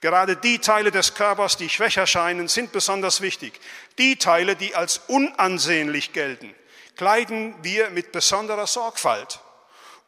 [0.00, 3.60] Gerade die Teile des Körpers, die schwächer scheinen, sind besonders wichtig.
[3.98, 6.54] Die Teile, die als unansehnlich gelten,
[6.96, 9.40] kleiden wir mit besonderer Sorgfalt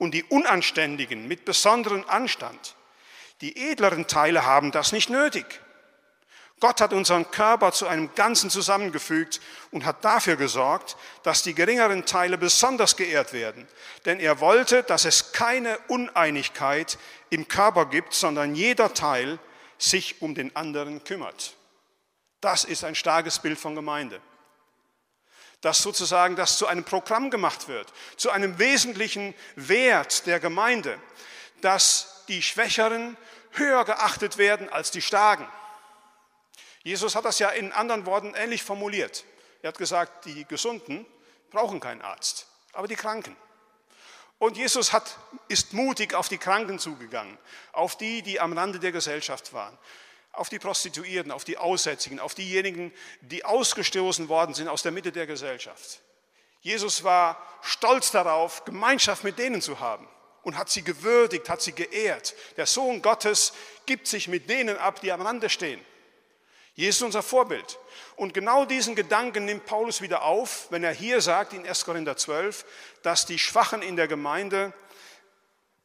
[0.03, 2.75] und die Unanständigen mit besonderem Anstand.
[3.41, 5.61] Die edleren Teile haben das nicht nötig.
[6.59, 12.05] Gott hat unseren Körper zu einem Ganzen zusammengefügt und hat dafür gesorgt, dass die geringeren
[12.05, 13.69] Teile besonders geehrt werden.
[14.05, 16.99] Denn er wollte, dass es keine Uneinigkeit
[17.31, 19.39] im Körper gibt, sondern jeder Teil
[19.79, 21.55] sich um den anderen kümmert.
[22.41, 24.21] Das ist ein starkes Bild von Gemeinde.
[25.63, 31.01] Dass sozusagen das zu einem Programm gemacht wird, zu einem wesentlichen Wert der Gemeinde,
[31.63, 33.17] dass die Schwächeren
[33.53, 35.49] höher geachtet werden als die Starken
[36.83, 39.25] Jesus hat das ja in anderen Worten ähnlich formuliert.
[39.63, 41.07] Er hat gesagt, die Gesunden
[41.51, 43.37] brauchen keinen Arzt, aber die Kranken.
[44.39, 47.39] Und Jesus hat, ist mutig auf die Kranken zugegangen,
[47.71, 49.79] auf die, die am Rande der Gesellschaft waren,
[50.33, 55.13] auf die Prostituierten, auf die Aussätzigen, auf diejenigen, die ausgestoßen worden sind aus der Mitte
[55.13, 56.01] der Gesellschaft.
[56.61, 60.09] Jesus war stolz darauf, Gemeinschaft mit denen zu haben
[60.43, 62.35] und hat sie gewürdigt, hat sie geehrt.
[62.57, 63.53] Der Sohn Gottes
[63.85, 65.85] gibt sich mit denen ab, die am Rande stehen.
[66.75, 67.79] Jesus ist unser Vorbild.
[68.17, 71.85] Und genau diesen Gedanken nimmt Paulus wieder auf, wenn er hier sagt in 1.
[71.85, 72.65] Korinther 12,
[73.03, 74.73] dass die Schwachen in der Gemeinde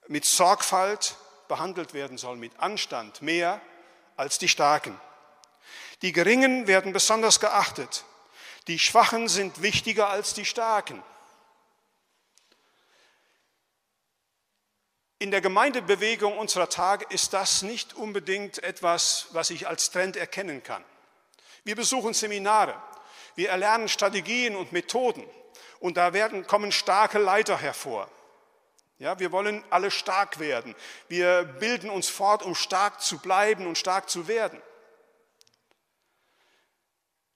[0.07, 1.17] mit Sorgfalt
[1.49, 3.61] behandelt werden sollen, mit Anstand, mehr
[4.17, 4.99] als die Starken.
[6.01, 8.03] Die Geringen werden besonders geachtet.
[8.67, 11.01] Die Schwachen sind wichtiger als die Starken.
[15.19, 20.61] In der Gemeindebewegung unserer Tage ist das nicht unbedingt etwas, was ich als Trend erkennen
[20.61, 20.83] kann.
[21.63, 22.79] Wir besuchen Seminare,
[23.35, 25.27] wir erlernen Strategien und Methoden
[25.79, 28.09] und da werden, kommen starke Leiter hervor.
[28.99, 30.75] Ja, wir wollen alle stark werden.
[31.07, 34.61] Wir bilden uns fort, um stark zu bleiben und stark zu werden.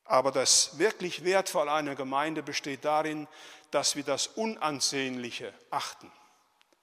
[0.05, 3.28] Aber das wirklich Wertvolle einer Gemeinde besteht darin,
[3.70, 6.12] dass wir das Unansehnliche achten,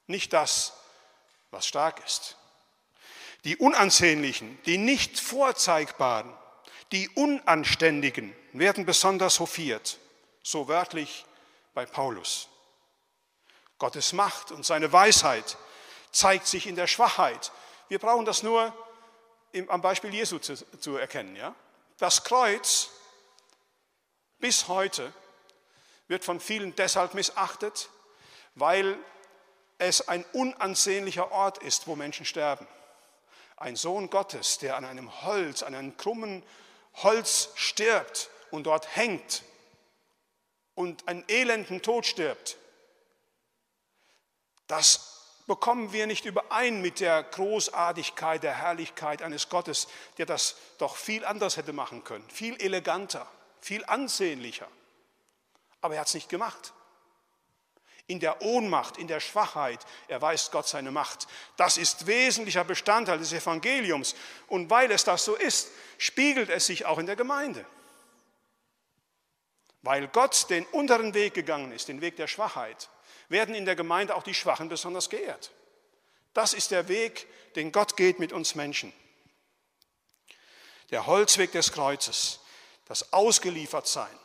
[0.07, 0.72] nicht das,
[1.51, 2.37] was stark ist.
[3.45, 6.33] Die Unansehnlichen, die nicht vorzeigbaren,
[6.93, 9.99] die Unanständigen werden besonders hofiert,
[10.43, 11.26] so wörtlich
[11.74, 12.49] bei Paulus.
[13.79, 15.57] Gottes Macht und seine Weisheit
[16.11, 17.53] zeigt sich in der Schwachheit.
[17.89, 18.72] Wir brauchen das nur
[19.68, 21.37] am Beispiel Jesu zu, zu erkennen.
[21.37, 21.55] Ja?
[21.99, 22.91] Das Kreuz
[24.39, 25.12] bis heute
[26.07, 27.89] wird von vielen deshalb missachtet,
[28.55, 28.99] weil
[29.79, 32.66] es ein unansehnlicher Ort ist, wo Menschen sterben.
[33.57, 36.43] Ein Sohn Gottes, der an einem Holz, an einem krummen
[36.95, 39.43] Holz stirbt und dort hängt
[40.74, 42.58] und einen elenden Tod stirbt,
[44.69, 45.09] das
[45.49, 49.89] bekommen wir nicht überein mit der Großartigkeit, der Herrlichkeit eines Gottes,
[50.19, 53.27] der das doch viel anders hätte machen können, viel eleganter,
[53.61, 54.69] viel ansehnlicher.
[55.81, 56.75] Aber er hat es nicht gemacht.
[58.07, 61.27] In der Ohnmacht, in der Schwachheit erweist Gott seine Macht.
[61.57, 64.14] Das ist wesentlicher Bestandteil des Evangeliums.
[64.47, 67.66] Und weil es das so ist, spiegelt es sich auch in der Gemeinde.
[69.83, 72.89] Weil Gott den unteren Weg gegangen ist, den Weg der Schwachheit,
[73.29, 75.51] werden in der Gemeinde auch die Schwachen besonders geehrt.
[76.35, 77.26] Das ist der Weg,
[77.57, 78.93] den Gott geht mit uns Menschen.
[80.91, 82.41] Der Holzweg des Kreuzes,
[82.87, 84.18] das Ausgeliefertsein.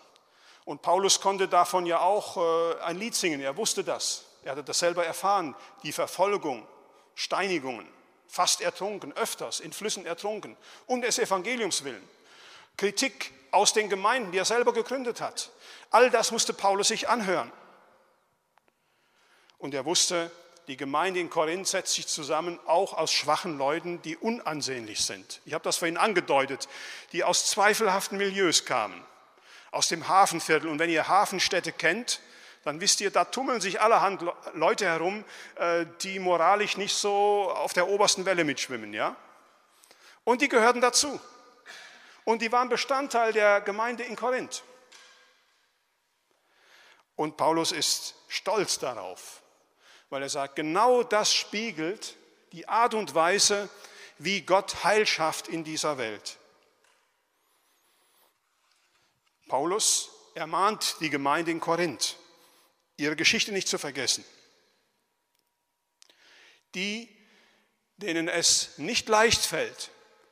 [0.65, 4.25] Und Paulus konnte davon ja auch äh, ein Lied singen, er wusste das.
[4.43, 6.65] Er hatte das selber erfahren, die Verfolgung,
[7.15, 7.87] Steinigungen,
[8.27, 12.07] fast ertrunken, öfters in Flüssen ertrunken, um des Evangeliums willen.
[12.77, 15.51] Kritik aus den Gemeinden, die er selber gegründet hat.
[15.91, 17.51] All das musste Paulus sich anhören.
[19.63, 20.29] Und er wusste,
[20.67, 25.39] die Gemeinde in Korinth setzt sich zusammen auch aus schwachen Leuten, die unansehnlich sind.
[25.45, 26.67] Ich habe das vorhin angedeutet,
[27.13, 29.01] die aus zweifelhaften Milieus kamen,
[29.71, 30.69] aus dem Hafenviertel.
[30.69, 32.19] Und wenn ihr Hafenstädte kennt,
[32.65, 35.23] dann wisst ihr, da tummeln sich allerhand Leute herum,
[35.55, 38.91] äh, die moralisch nicht so auf der obersten Welle mitschwimmen.
[38.91, 39.15] Ja?
[40.25, 41.21] Und die gehörten dazu.
[42.25, 44.61] Und die waren Bestandteil der Gemeinde in Korinth.
[47.15, 49.42] Und Paulus ist stolz darauf,
[50.13, 52.17] weil er sagt, genau das spiegelt
[52.51, 53.67] die Art und Weise,
[54.19, 56.37] wie Gott Heil schafft in dieser Welt.
[59.47, 62.17] Paulus ermahnt die Gemeinde in Korinth,
[62.95, 64.23] ihre Geschichte nicht zu vergessen.
[66.75, 67.09] Die,
[67.97, 69.89] denen es nicht leicht fällt,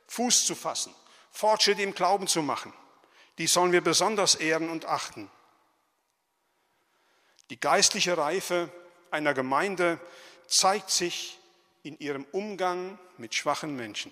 [0.10, 0.94] Fuß zu fassen,
[1.32, 2.72] Fortschritte im Glauben zu machen,
[3.40, 5.28] die sollen wir besonders ehren und achten.
[7.50, 8.72] Die geistliche Reife
[9.12, 10.00] einer Gemeinde
[10.48, 11.40] zeigt sich
[11.84, 14.12] in ihrem Umgang mit schwachen Menschen.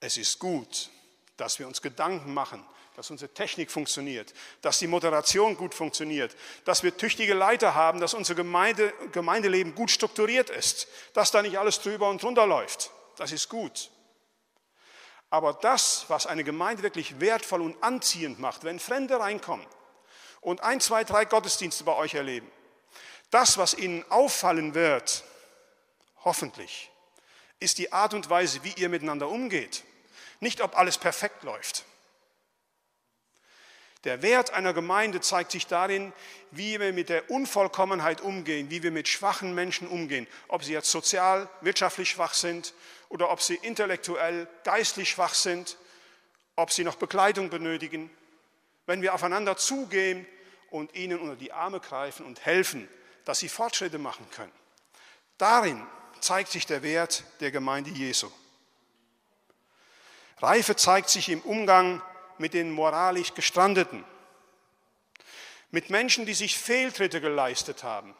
[0.00, 0.90] Es ist gut,
[1.36, 2.64] dass wir uns Gedanken machen,
[2.96, 4.32] dass unsere Technik funktioniert,
[4.62, 6.34] dass die Moderation gut funktioniert,
[6.64, 11.58] dass wir tüchtige Leiter haben, dass unser Gemeinde, Gemeindeleben gut strukturiert ist, dass da nicht
[11.58, 12.90] alles drüber und drunter läuft.
[13.16, 13.90] Das ist gut.
[15.28, 19.66] Aber das, was eine Gemeinde wirklich wertvoll und anziehend macht, wenn Fremde reinkommen,
[20.40, 22.50] und ein, zwei, drei Gottesdienste bei euch erleben.
[23.30, 25.24] Das, was ihnen auffallen wird,
[26.24, 26.90] hoffentlich,
[27.58, 29.84] ist die Art und Weise, wie ihr miteinander umgeht.
[30.40, 31.84] Nicht, ob alles perfekt läuft.
[34.04, 36.12] Der Wert einer Gemeinde zeigt sich darin,
[36.52, 40.92] wie wir mit der Unvollkommenheit umgehen, wie wir mit schwachen Menschen umgehen, ob sie jetzt
[40.92, 42.72] sozial, wirtschaftlich schwach sind
[43.08, 45.76] oder ob sie intellektuell, geistlich schwach sind,
[46.54, 48.08] ob sie noch Begleitung benötigen.
[48.86, 50.26] Wenn wir aufeinander zugehen
[50.70, 52.88] und ihnen unter die Arme greifen und helfen,
[53.24, 54.52] dass sie Fortschritte machen können.
[55.38, 55.84] Darin
[56.20, 58.30] zeigt sich der Wert der Gemeinde Jesu.
[60.38, 62.02] Reife zeigt sich im Umgang
[62.38, 64.04] mit den moralisch Gestrandeten,
[65.70, 68.14] mit Menschen, die sich Fehltritte geleistet haben,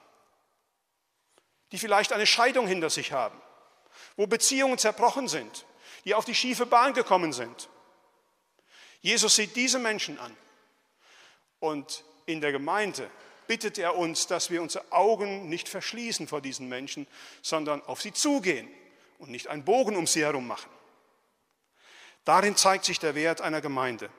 [1.73, 3.41] die vielleicht eine Scheidung hinter sich haben,
[4.17, 5.67] wo Beziehungen zerbrochen sind,
[6.05, 7.69] die auf die schiefe Bahn gekommen sind.
[9.01, 10.37] Jesus sieht diese Menschen an
[11.61, 13.11] und in der Gemeinde
[13.47, 17.07] bittet er uns, dass wir unsere Augen nicht verschließen vor diesen Menschen,
[17.43, 18.69] sondern auf sie zugehen
[19.19, 20.71] und nicht einen Bogen um sie herum machen.
[22.25, 24.11] Darin zeigt sich der Wert einer Gemeinde.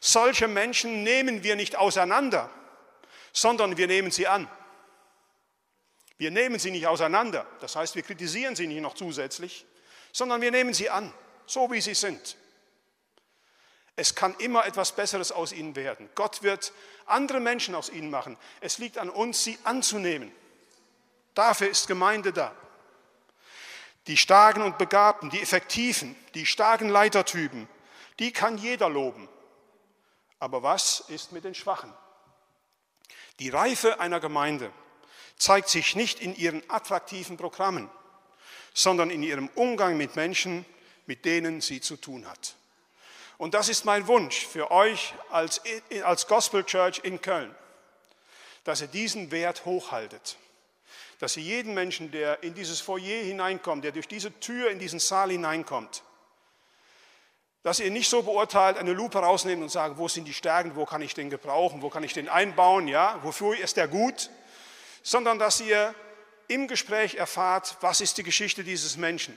[0.00, 2.50] Solche Menschen nehmen wir nicht auseinander,
[3.32, 4.48] sondern wir nehmen sie an.
[6.18, 9.66] Wir nehmen sie nicht auseinander, das heißt, wir kritisieren sie nicht noch zusätzlich,
[10.12, 11.12] sondern wir nehmen sie an,
[11.46, 12.36] so wie sie sind.
[13.96, 16.10] Es kann immer etwas Besseres aus ihnen werden.
[16.14, 16.72] Gott wird
[17.06, 18.36] andere Menschen aus ihnen machen.
[18.60, 20.30] Es liegt an uns, sie anzunehmen.
[21.34, 22.54] Dafür ist Gemeinde da.
[24.06, 27.68] Die Starken und Begabten, die Effektiven, die starken Leitertypen,
[28.18, 29.28] die kann jeder loben.
[30.38, 31.92] Aber was ist mit den Schwachen?
[33.38, 34.70] Die Reife einer Gemeinde
[35.36, 37.90] zeigt sich nicht in ihren attraktiven Programmen,
[38.74, 40.64] sondern in ihrem Umgang mit Menschen,
[41.06, 42.56] mit denen sie zu tun hat.
[43.38, 45.60] Und das ist mein Wunsch für euch als,
[46.04, 47.54] als Gospel Church in Köln,
[48.64, 50.36] dass ihr diesen Wert hochhaltet.
[51.18, 54.98] Dass Sie jeden Menschen, der in dieses Foyer hineinkommt, der durch diese Tür in diesen
[54.98, 56.02] Saal hineinkommt,
[57.62, 60.84] dass ihr nicht so beurteilt, eine Lupe rausnehmen und sagen, wo sind die Stärken, wo
[60.84, 64.30] kann ich den gebrauchen, wo kann ich den einbauen, ja, wofür ist der gut,
[65.02, 65.92] sondern dass ihr
[66.48, 69.36] im Gespräch erfahrt, was ist die Geschichte dieses Menschen?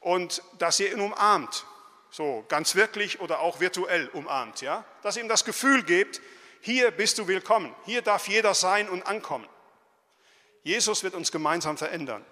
[0.00, 1.66] Und dass ihr ihn umarmt,
[2.10, 6.20] so ganz wirklich oder auch virtuell umarmt, ja, dass ihm das Gefühl gebt,
[6.60, 9.48] hier bist du willkommen, hier darf jeder sein und ankommen.
[10.62, 12.24] Jesus wird uns gemeinsam verändern.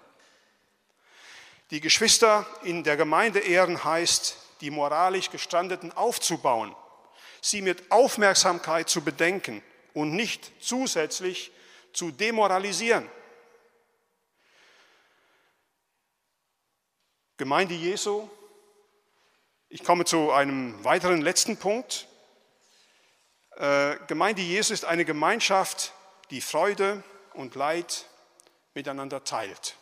[1.71, 6.75] Die Geschwister in der Gemeinde ehren heißt, die moralisch Gestandeten aufzubauen,
[7.41, 9.63] sie mit Aufmerksamkeit zu bedenken
[9.93, 11.51] und nicht zusätzlich
[11.93, 13.09] zu demoralisieren.
[17.37, 18.29] Gemeinde Jesu,
[19.69, 22.07] ich komme zu einem weiteren letzten Punkt.
[23.55, 25.93] Äh, Gemeinde Jesu ist eine Gemeinschaft,
[26.31, 27.03] die Freude
[27.33, 28.05] und Leid
[28.73, 29.75] miteinander teilt.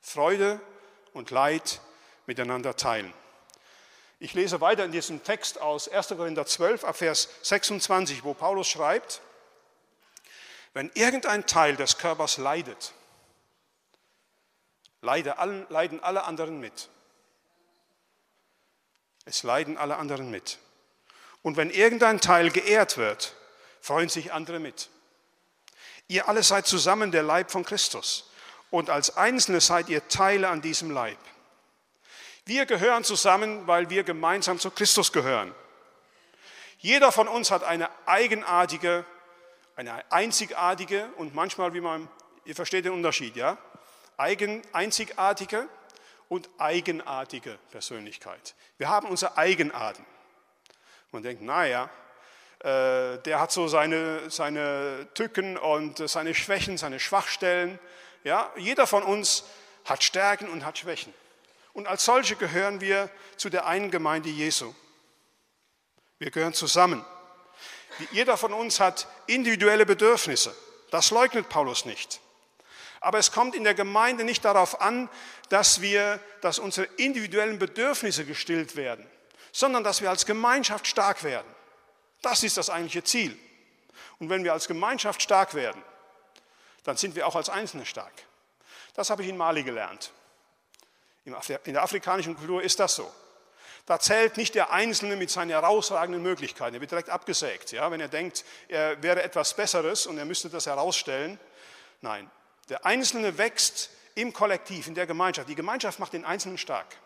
[0.00, 0.58] Freude
[1.12, 1.80] und Leid
[2.24, 3.12] miteinander teilen.
[4.18, 6.08] Ich lese weiter in diesem Text aus 1.
[6.08, 9.20] Korinther 12, Vers 26, wo Paulus schreibt,
[10.72, 12.94] wenn irgendein Teil des Körpers leidet,
[15.02, 16.88] leiden alle anderen mit.
[19.24, 20.58] Es leiden alle anderen mit.
[21.42, 23.34] Und wenn irgendein Teil geehrt wird,
[23.80, 24.88] freuen sich andere mit.
[26.08, 28.30] Ihr alle seid zusammen der Leib von Christus
[28.70, 31.18] und als Einzelne seid ihr Teile an diesem Leib.
[32.44, 35.54] Wir gehören zusammen, weil wir gemeinsam zu Christus gehören.
[36.78, 39.04] Jeder von uns hat eine eigenartige,
[39.76, 42.08] eine einzigartige und manchmal, wie man,
[42.44, 43.58] ihr versteht den Unterschied, ja?
[44.16, 45.68] Eigen, einzigartige
[46.30, 48.54] und eigenartige Persönlichkeit.
[48.78, 50.06] Wir haben unsere Eigenarten.
[51.10, 51.90] Man denkt, naja,
[52.60, 57.80] äh, der hat so seine, seine Tücken und seine Schwächen, seine Schwachstellen.
[58.22, 59.44] Ja, jeder von uns
[59.84, 61.12] hat Stärken und hat Schwächen.
[61.72, 64.72] Und als solche gehören wir zu der einen Gemeinde Jesu.
[66.20, 67.04] Wir gehören zusammen.
[68.12, 70.54] Jeder von uns hat individuelle Bedürfnisse.
[70.92, 72.20] Das leugnet Paulus nicht.
[73.00, 75.08] Aber es kommt in der Gemeinde nicht darauf an,
[75.48, 79.06] dass wir, dass unsere individuellen Bedürfnisse gestillt werden,
[79.52, 81.48] sondern dass wir als Gemeinschaft stark werden.
[82.22, 83.38] Das ist das eigentliche Ziel.
[84.18, 85.82] Und wenn wir als Gemeinschaft stark werden,
[86.84, 88.12] dann sind wir auch als Einzelne stark.
[88.94, 90.12] Das habe ich in Mali gelernt.
[91.24, 93.10] In der afrikanischen Kultur ist das so.
[93.86, 96.74] Da zählt nicht der Einzelne mit seinen herausragenden Möglichkeiten.
[96.74, 97.72] Er wird direkt abgesägt.
[97.72, 97.90] Ja?
[97.90, 101.40] Wenn er denkt, er wäre etwas Besseres und er müsste das herausstellen.
[102.02, 102.30] Nein,
[102.70, 105.48] der Einzelne wächst im Kollektiv, in der Gemeinschaft.
[105.48, 106.96] Die Gemeinschaft macht den Einzelnen stark.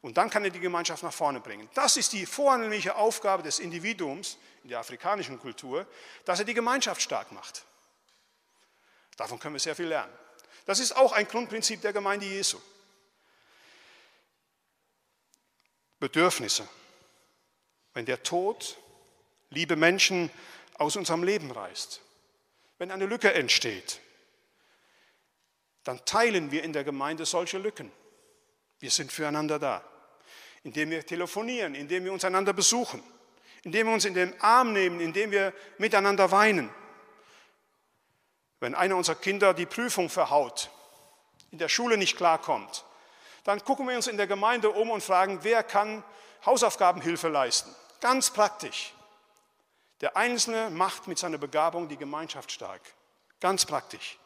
[0.00, 1.68] Und dann kann er die Gemeinschaft nach vorne bringen.
[1.74, 5.86] Das ist die vornehmliche Aufgabe des Individuums in der afrikanischen Kultur,
[6.24, 7.64] dass er die Gemeinschaft stark macht.
[9.16, 10.12] Davon können wir sehr viel lernen.
[10.66, 12.60] Das ist auch ein Grundprinzip der Gemeinde Jesu.
[15.98, 16.68] Bedürfnisse.
[17.94, 18.76] Wenn der Tod
[19.50, 20.30] liebe Menschen
[20.74, 22.00] aus unserem Leben reißt,
[22.78, 24.00] wenn eine Lücke entsteht,
[25.84, 27.92] dann teilen wir in der Gemeinde solche Lücken.
[28.80, 29.84] Wir sind füreinander da
[30.64, 33.02] indem wir telefonieren, indem wir uns einander besuchen,
[33.62, 36.70] indem wir uns in den Arm nehmen, indem wir miteinander weinen.
[38.60, 40.70] Wenn einer unserer Kinder die Prüfung verhaut,
[41.52, 42.84] in der Schule nicht klarkommt,
[43.44, 46.02] dann gucken wir uns in der Gemeinde um und fragen, wer kann
[46.46, 47.74] Hausaufgabenhilfe leisten.
[48.00, 48.94] Ganz praktisch.
[50.00, 52.80] Der Einzelne macht mit seiner Begabung die Gemeinschaft stark.
[53.38, 54.18] Ganz praktisch.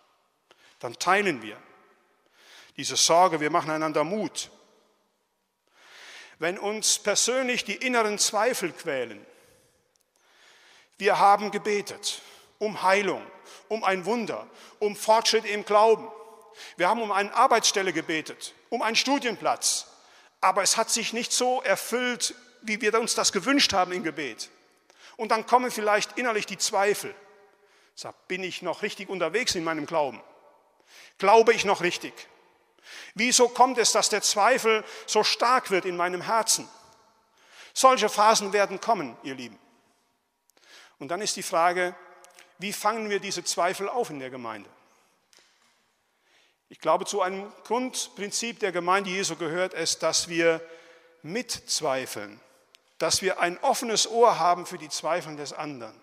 [0.78, 1.56] Dann teilen wir
[2.76, 4.50] diese Sorge, wir machen einander Mut
[6.38, 9.24] wenn uns persönlich die inneren Zweifel quälen.
[10.96, 12.22] Wir haben gebetet
[12.58, 13.24] um Heilung,
[13.68, 14.46] um ein Wunder,
[14.78, 16.08] um Fortschritt im Glauben.
[16.76, 19.86] Wir haben um eine Arbeitsstelle gebetet, um einen Studienplatz.
[20.40, 24.50] Aber es hat sich nicht so erfüllt, wie wir uns das gewünscht haben im Gebet.
[25.16, 27.14] Und dann kommen vielleicht innerlich die Zweifel.
[27.94, 30.20] Sag, bin ich noch richtig unterwegs in meinem Glauben?
[31.18, 32.14] Glaube ich noch richtig?
[33.14, 36.68] Wieso kommt es, dass der Zweifel so stark wird in meinem Herzen?
[37.74, 39.58] Solche Phasen werden kommen, ihr Lieben.
[40.98, 41.94] Und dann ist die Frage,
[42.58, 44.68] wie fangen wir diese Zweifel auf in der Gemeinde?
[46.68, 50.60] Ich glaube, zu einem Grundprinzip der Gemeinde Jesu gehört es, dass wir
[51.22, 52.40] mitzweifeln,
[52.98, 55.98] dass wir ein offenes Ohr haben für die Zweifel des anderen,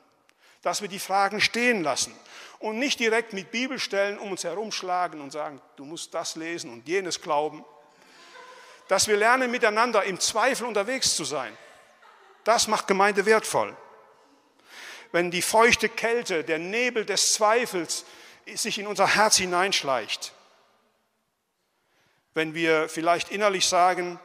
[0.62, 2.18] dass wir die Fragen stehen lassen
[2.66, 6.88] und nicht direkt mit Bibelstellen um uns herumschlagen und sagen, du musst das lesen und
[6.88, 7.64] jenes glauben,
[8.88, 11.56] dass wir lernen, miteinander im Zweifel unterwegs zu sein.
[12.44, 13.78] Das macht Gemeinde wertvoll.
[15.12, 18.04] Wenn die feuchte Kälte, der Nebel des Zweifels
[18.48, 20.34] sich in unser Herz hineinschleicht,
[22.34, 24.20] wenn wir vielleicht innerlich sagen,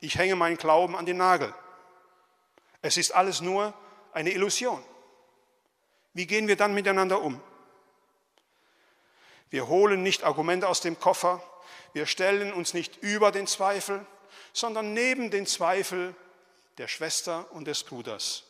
[0.00, 1.54] ich hänge meinen Glauben an den Nagel.
[2.82, 3.72] Es ist alles nur
[4.12, 4.82] eine Illusion.
[6.12, 7.40] Wie gehen wir dann miteinander um?
[9.50, 11.42] Wir holen nicht Argumente aus dem Koffer,
[11.92, 14.04] wir stellen uns nicht über den Zweifel,
[14.52, 16.14] sondern neben den Zweifel
[16.76, 18.44] der Schwester und des Bruders.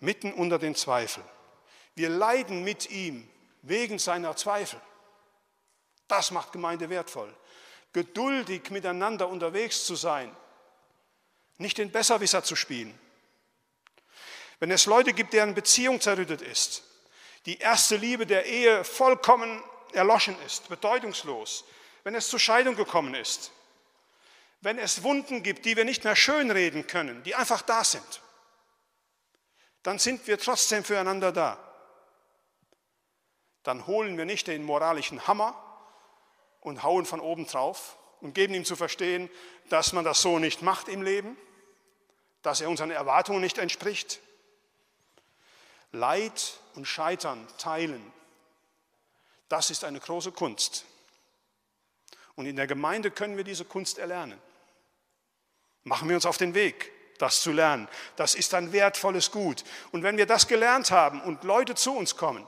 [0.00, 1.22] Mitten unter den Zweifel.
[1.94, 3.28] Wir leiden mit ihm
[3.62, 4.80] wegen seiner Zweifel.
[6.06, 7.34] Das macht Gemeinde wertvoll.
[7.92, 10.34] Geduldig miteinander unterwegs zu sein,
[11.56, 12.98] nicht den Besserwisser zu spielen.
[14.60, 16.82] Wenn es Leute gibt, deren Beziehung zerrüttet ist,
[17.48, 19.62] die erste Liebe der Ehe vollkommen
[19.94, 21.64] erloschen ist, bedeutungslos,
[22.04, 23.52] wenn es zur Scheidung gekommen ist,
[24.60, 28.20] wenn es Wunden gibt, die wir nicht mehr schönreden können, die einfach da sind,
[29.82, 31.58] dann sind wir trotzdem füreinander da.
[33.62, 35.54] Dann holen wir nicht den moralischen Hammer
[36.60, 39.30] und hauen von oben drauf und geben ihm zu verstehen,
[39.70, 41.34] dass man das so nicht macht im Leben,
[42.42, 44.20] dass er unseren Erwartungen nicht entspricht.
[45.92, 48.12] Leid und Scheitern teilen,
[49.48, 50.84] das ist eine große Kunst.
[52.34, 54.38] Und in der Gemeinde können wir diese Kunst erlernen.
[55.84, 57.88] Machen wir uns auf den Weg, das zu lernen.
[58.16, 59.64] Das ist ein wertvolles Gut.
[59.90, 62.46] Und wenn wir das gelernt haben und Leute zu uns kommen,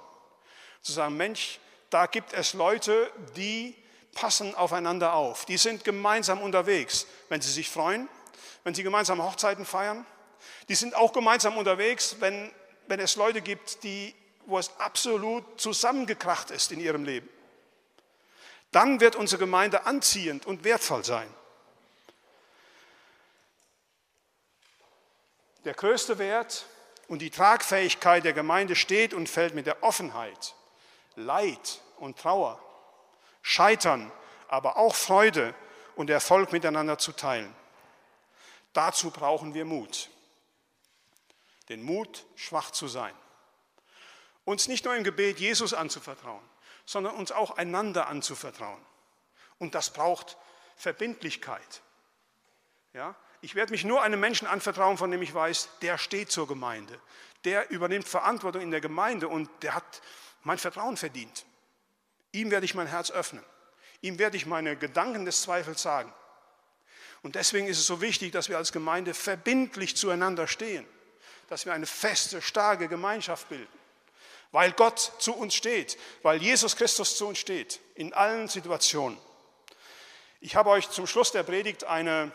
[0.83, 3.75] zu sagen, Mensch, da gibt es Leute, die
[4.13, 5.45] passen aufeinander auf.
[5.45, 8.09] Die sind gemeinsam unterwegs, wenn sie sich freuen,
[8.65, 10.07] wenn sie gemeinsam Hochzeiten feiern.
[10.69, 12.53] Die sind auch gemeinsam unterwegs, wenn,
[12.91, 14.15] wenn es Leute gibt, die,
[14.47, 17.29] wo es absolut zusammengekracht ist in ihrem Leben.
[18.73, 21.33] Dann wird unsere Gemeinde anziehend und wertvoll sein.
[25.65, 26.67] Der größte Wert
[27.09, 30.55] und die Tragfähigkeit der Gemeinde steht und fällt mit der Offenheit,
[31.17, 32.61] Leid und Trauer
[33.43, 34.13] Scheitern,
[34.49, 35.55] aber auch Freude
[35.97, 37.55] und Erfolg miteinander zu teilen.
[38.73, 40.11] Dazu brauchen wir Mut.
[41.71, 43.15] Den Mut, schwach zu sein.
[44.45, 46.43] Uns nicht nur im Gebet Jesus anzuvertrauen,
[46.85, 48.85] sondern uns auch einander anzuvertrauen.
[49.59, 50.37] Und das braucht
[50.77, 51.83] Verbindlichkeit.
[52.93, 53.15] Ja?
[53.41, 57.01] Ich werde mich nur einem Menschen anvertrauen, von dem ich weiß, der steht zur Gemeinde.
[57.45, 60.03] Der übernimmt Verantwortung in der Gemeinde und der hat
[60.43, 61.47] mein Vertrauen verdient.
[62.33, 63.45] Ihm werde ich mein Herz öffnen.
[64.03, 66.13] Ihm werde ich meine Gedanken des Zweifels sagen.
[67.23, 70.87] Und deswegen ist es so wichtig, dass wir als Gemeinde verbindlich zueinander stehen,
[71.51, 73.69] dass wir eine feste, starke Gemeinschaft bilden,
[74.53, 79.19] weil Gott zu uns steht, weil Jesus Christus zu uns steht, in allen Situationen.
[80.41, 82.33] Ich habe euch zum Schluss der Predigt eine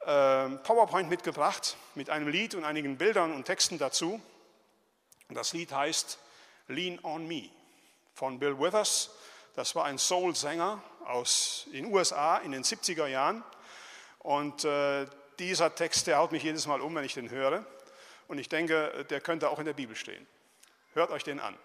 [0.00, 4.20] äh, PowerPoint mitgebracht mit einem Lied und einigen Bildern und Texten dazu.
[5.30, 6.18] Das Lied heißt
[6.66, 7.48] Lean on Me
[8.14, 9.10] von Bill Withers.
[9.54, 13.44] Das war ein Soul-Sänger aus den USA in den 70er Jahren.
[14.18, 15.06] Und äh,
[15.38, 17.64] dieser Text, der haut mich jedes Mal um, wenn ich den höre.
[18.28, 20.26] Und ich denke, der könnte auch in der Bibel stehen.
[20.94, 21.56] Hört euch den an.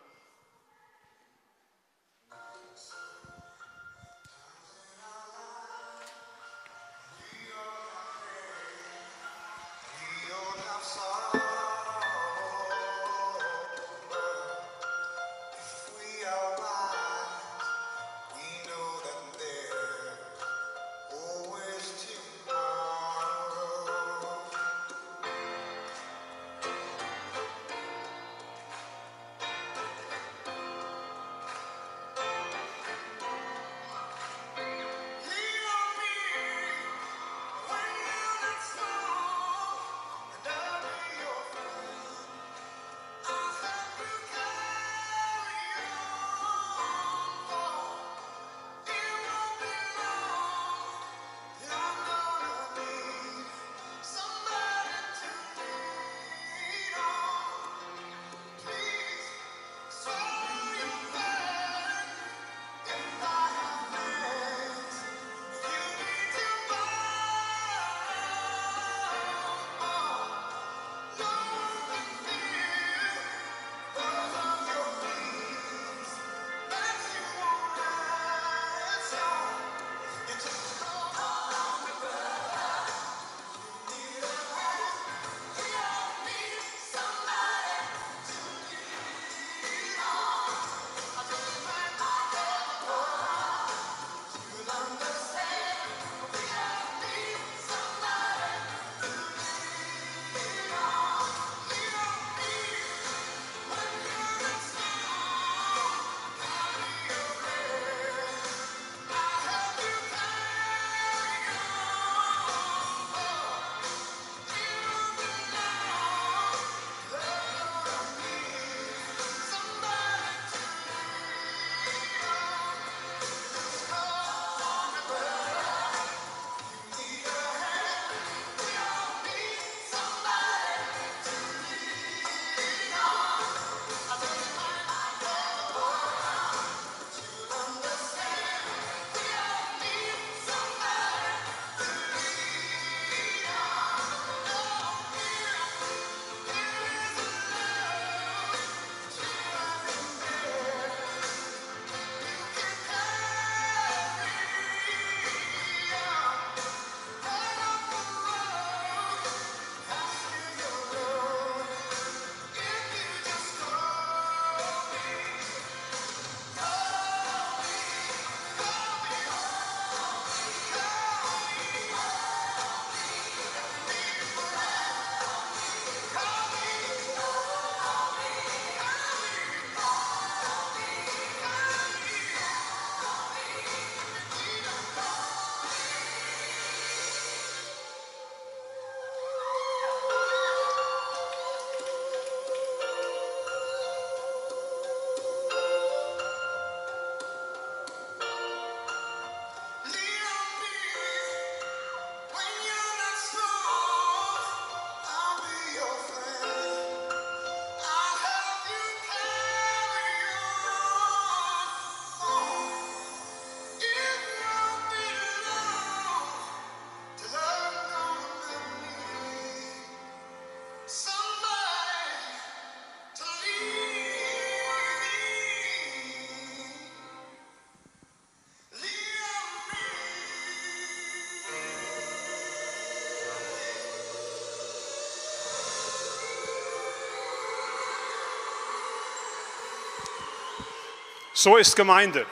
[241.41, 242.25] So ist Gemeinde.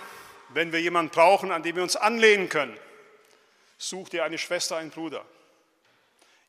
[0.49, 2.77] Wenn wir jemanden brauchen, an dem wir uns anlehnen können,
[3.77, 5.25] such dir eine Schwester, einen Bruder.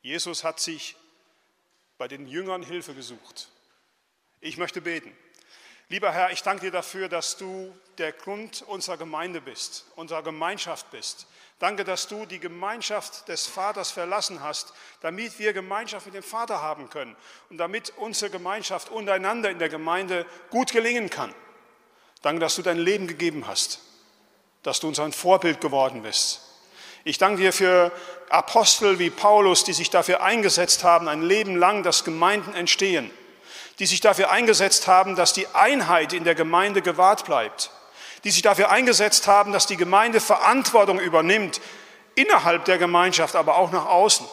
[0.02, 0.96] Jesus hat sich
[1.98, 3.48] bei den Jüngern Hilfe gesucht.
[4.40, 5.16] Ich möchte beten.
[5.88, 10.90] Lieber Herr, ich danke dir dafür, dass du der Grund unserer Gemeinde bist, unserer Gemeinschaft
[10.90, 11.28] bist.
[11.60, 16.60] Danke, dass du die Gemeinschaft des Vaters verlassen hast, damit wir Gemeinschaft mit dem Vater
[16.60, 17.14] haben können
[17.50, 21.32] und damit unsere Gemeinschaft untereinander in der Gemeinde gut gelingen kann.
[22.22, 23.80] Danke, dass du dein Leben gegeben hast,
[24.62, 26.40] dass du uns ein Vorbild geworden bist.
[27.04, 27.92] Ich danke dir für
[28.28, 33.10] Apostel wie Paulus, die sich dafür eingesetzt haben, ein Leben lang, dass Gemeinden entstehen,
[33.78, 37.70] die sich dafür eingesetzt haben, dass die Einheit in der Gemeinde gewahrt bleibt,
[38.24, 41.60] die sich dafür eingesetzt haben, dass die Gemeinde Verantwortung übernimmt,
[42.16, 44.26] innerhalb der Gemeinschaft, aber auch nach außen.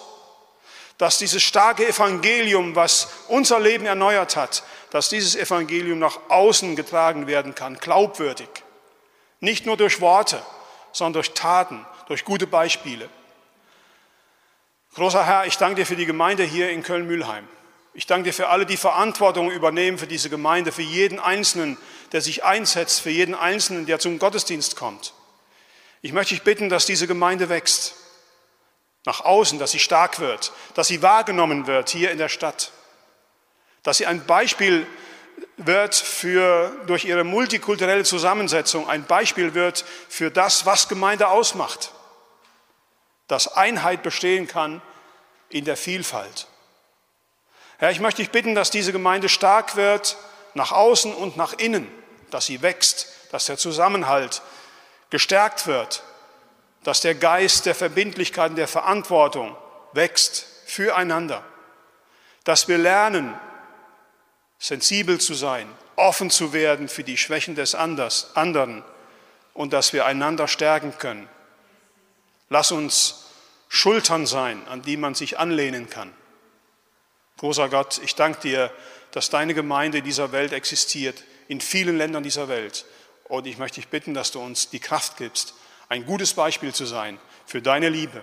[0.97, 4.63] Dass dieses starke Evangelium, was unser Leben erneuert hat,
[4.95, 8.47] dass dieses Evangelium nach außen getragen werden kann, glaubwürdig.
[9.41, 10.41] Nicht nur durch Worte,
[10.93, 13.09] sondern durch Taten, durch gute Beispiele.
[14.93, 17.45] Großer Herr, ich danke dir für die Gemeinde hier in Köln-Mühlheim.
[17.93, 21.77] Ich danke dir für alle, die Verantwortung übernehmen für diese Gemeinde, für jeden Einzelnen,
[22.13, 25.13] der sich einsetzt, für jeden Einzelnen, der zum Gottesdienst kommt.
[26.03, 27.95] Ich möchte dich bitten, dass diese Gemeinde wächst.
[29.05, 32.71] Nach außen, dass sie stark wird, dass sie wahrgenommen wird hier in der Stadt.
[33.85, 34.85] Dass sie ein Beispiel
[35.57, 41.91] wird für, durch ihre multikulturelle Zusammensetzung, ein Beispiel wird für das, was Gemeinde ausmacht.
[43.27, 44.81] Dass Einheit bestehen kann
[45.49, 46.47] in der Vielfalt.
[47.77, 50.17] Herr, ich möchte dich bitten, dass diese Gemeinde stark wird,
[50.55, 51.87] nach außen und nach innen,
[52.31, 54.41] dass sie wächst, dass der Zusammenhalt
[55.11, 56.01] gestärkt wird,
[56.83, 59.55] dass der Geist der Verbindlichkeit und der Verantwortung
[59.91, 61.43] wächst füreinander,
[62.45, 63.37] dass wir lernen,
[64.59, 68.83] sensibel zu sein, offen zu werden für die Schwächen des anderen
[69.53, 71.29] und dass wir einander stärken können.
[72.49, 73.25] Lass uns
[73.69, 76.13] Schultern sein, an die man sich anlehnen kann.
[77.37, 78.71] Großer Gott, ich danke dir,
[79.11, 82.85] dass deine Gemeinde in dieser Welt existiert, in vielen Ländern dieser Welt.
[83.25, 85.53] Und ich möchte dich bitten, dass du uns die Kraft gibst,
[85.89, 88.21] ein gutes Beispiel zu sein für deine Liebe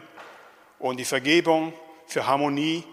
[0.79, 1.73] und die Vergebung,
[2.07, 2.85] für Harmonie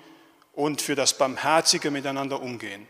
[0.53, 2.87] und für das barmherzige Miteinander umgehen.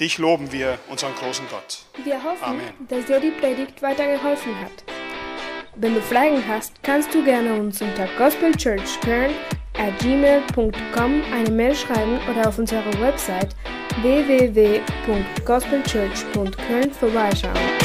[0.00, 1.80] Dich loben wir, unseren großen Gott.
[2.04, 2.72] Wir hoffen, Amen.
[2.88, 4.84] dass dir die Predigt weitergeholfen hat.
[5.76, 9.30] Wenn du Fragen hast, kannst du gerne uns unter gospelchurchkern
[9.78, 13.54] at gmail.com eine Mail schreiben oder auf unserer Website
[14.02, 17.81] www.gospelchurch.köln vorbeischauen.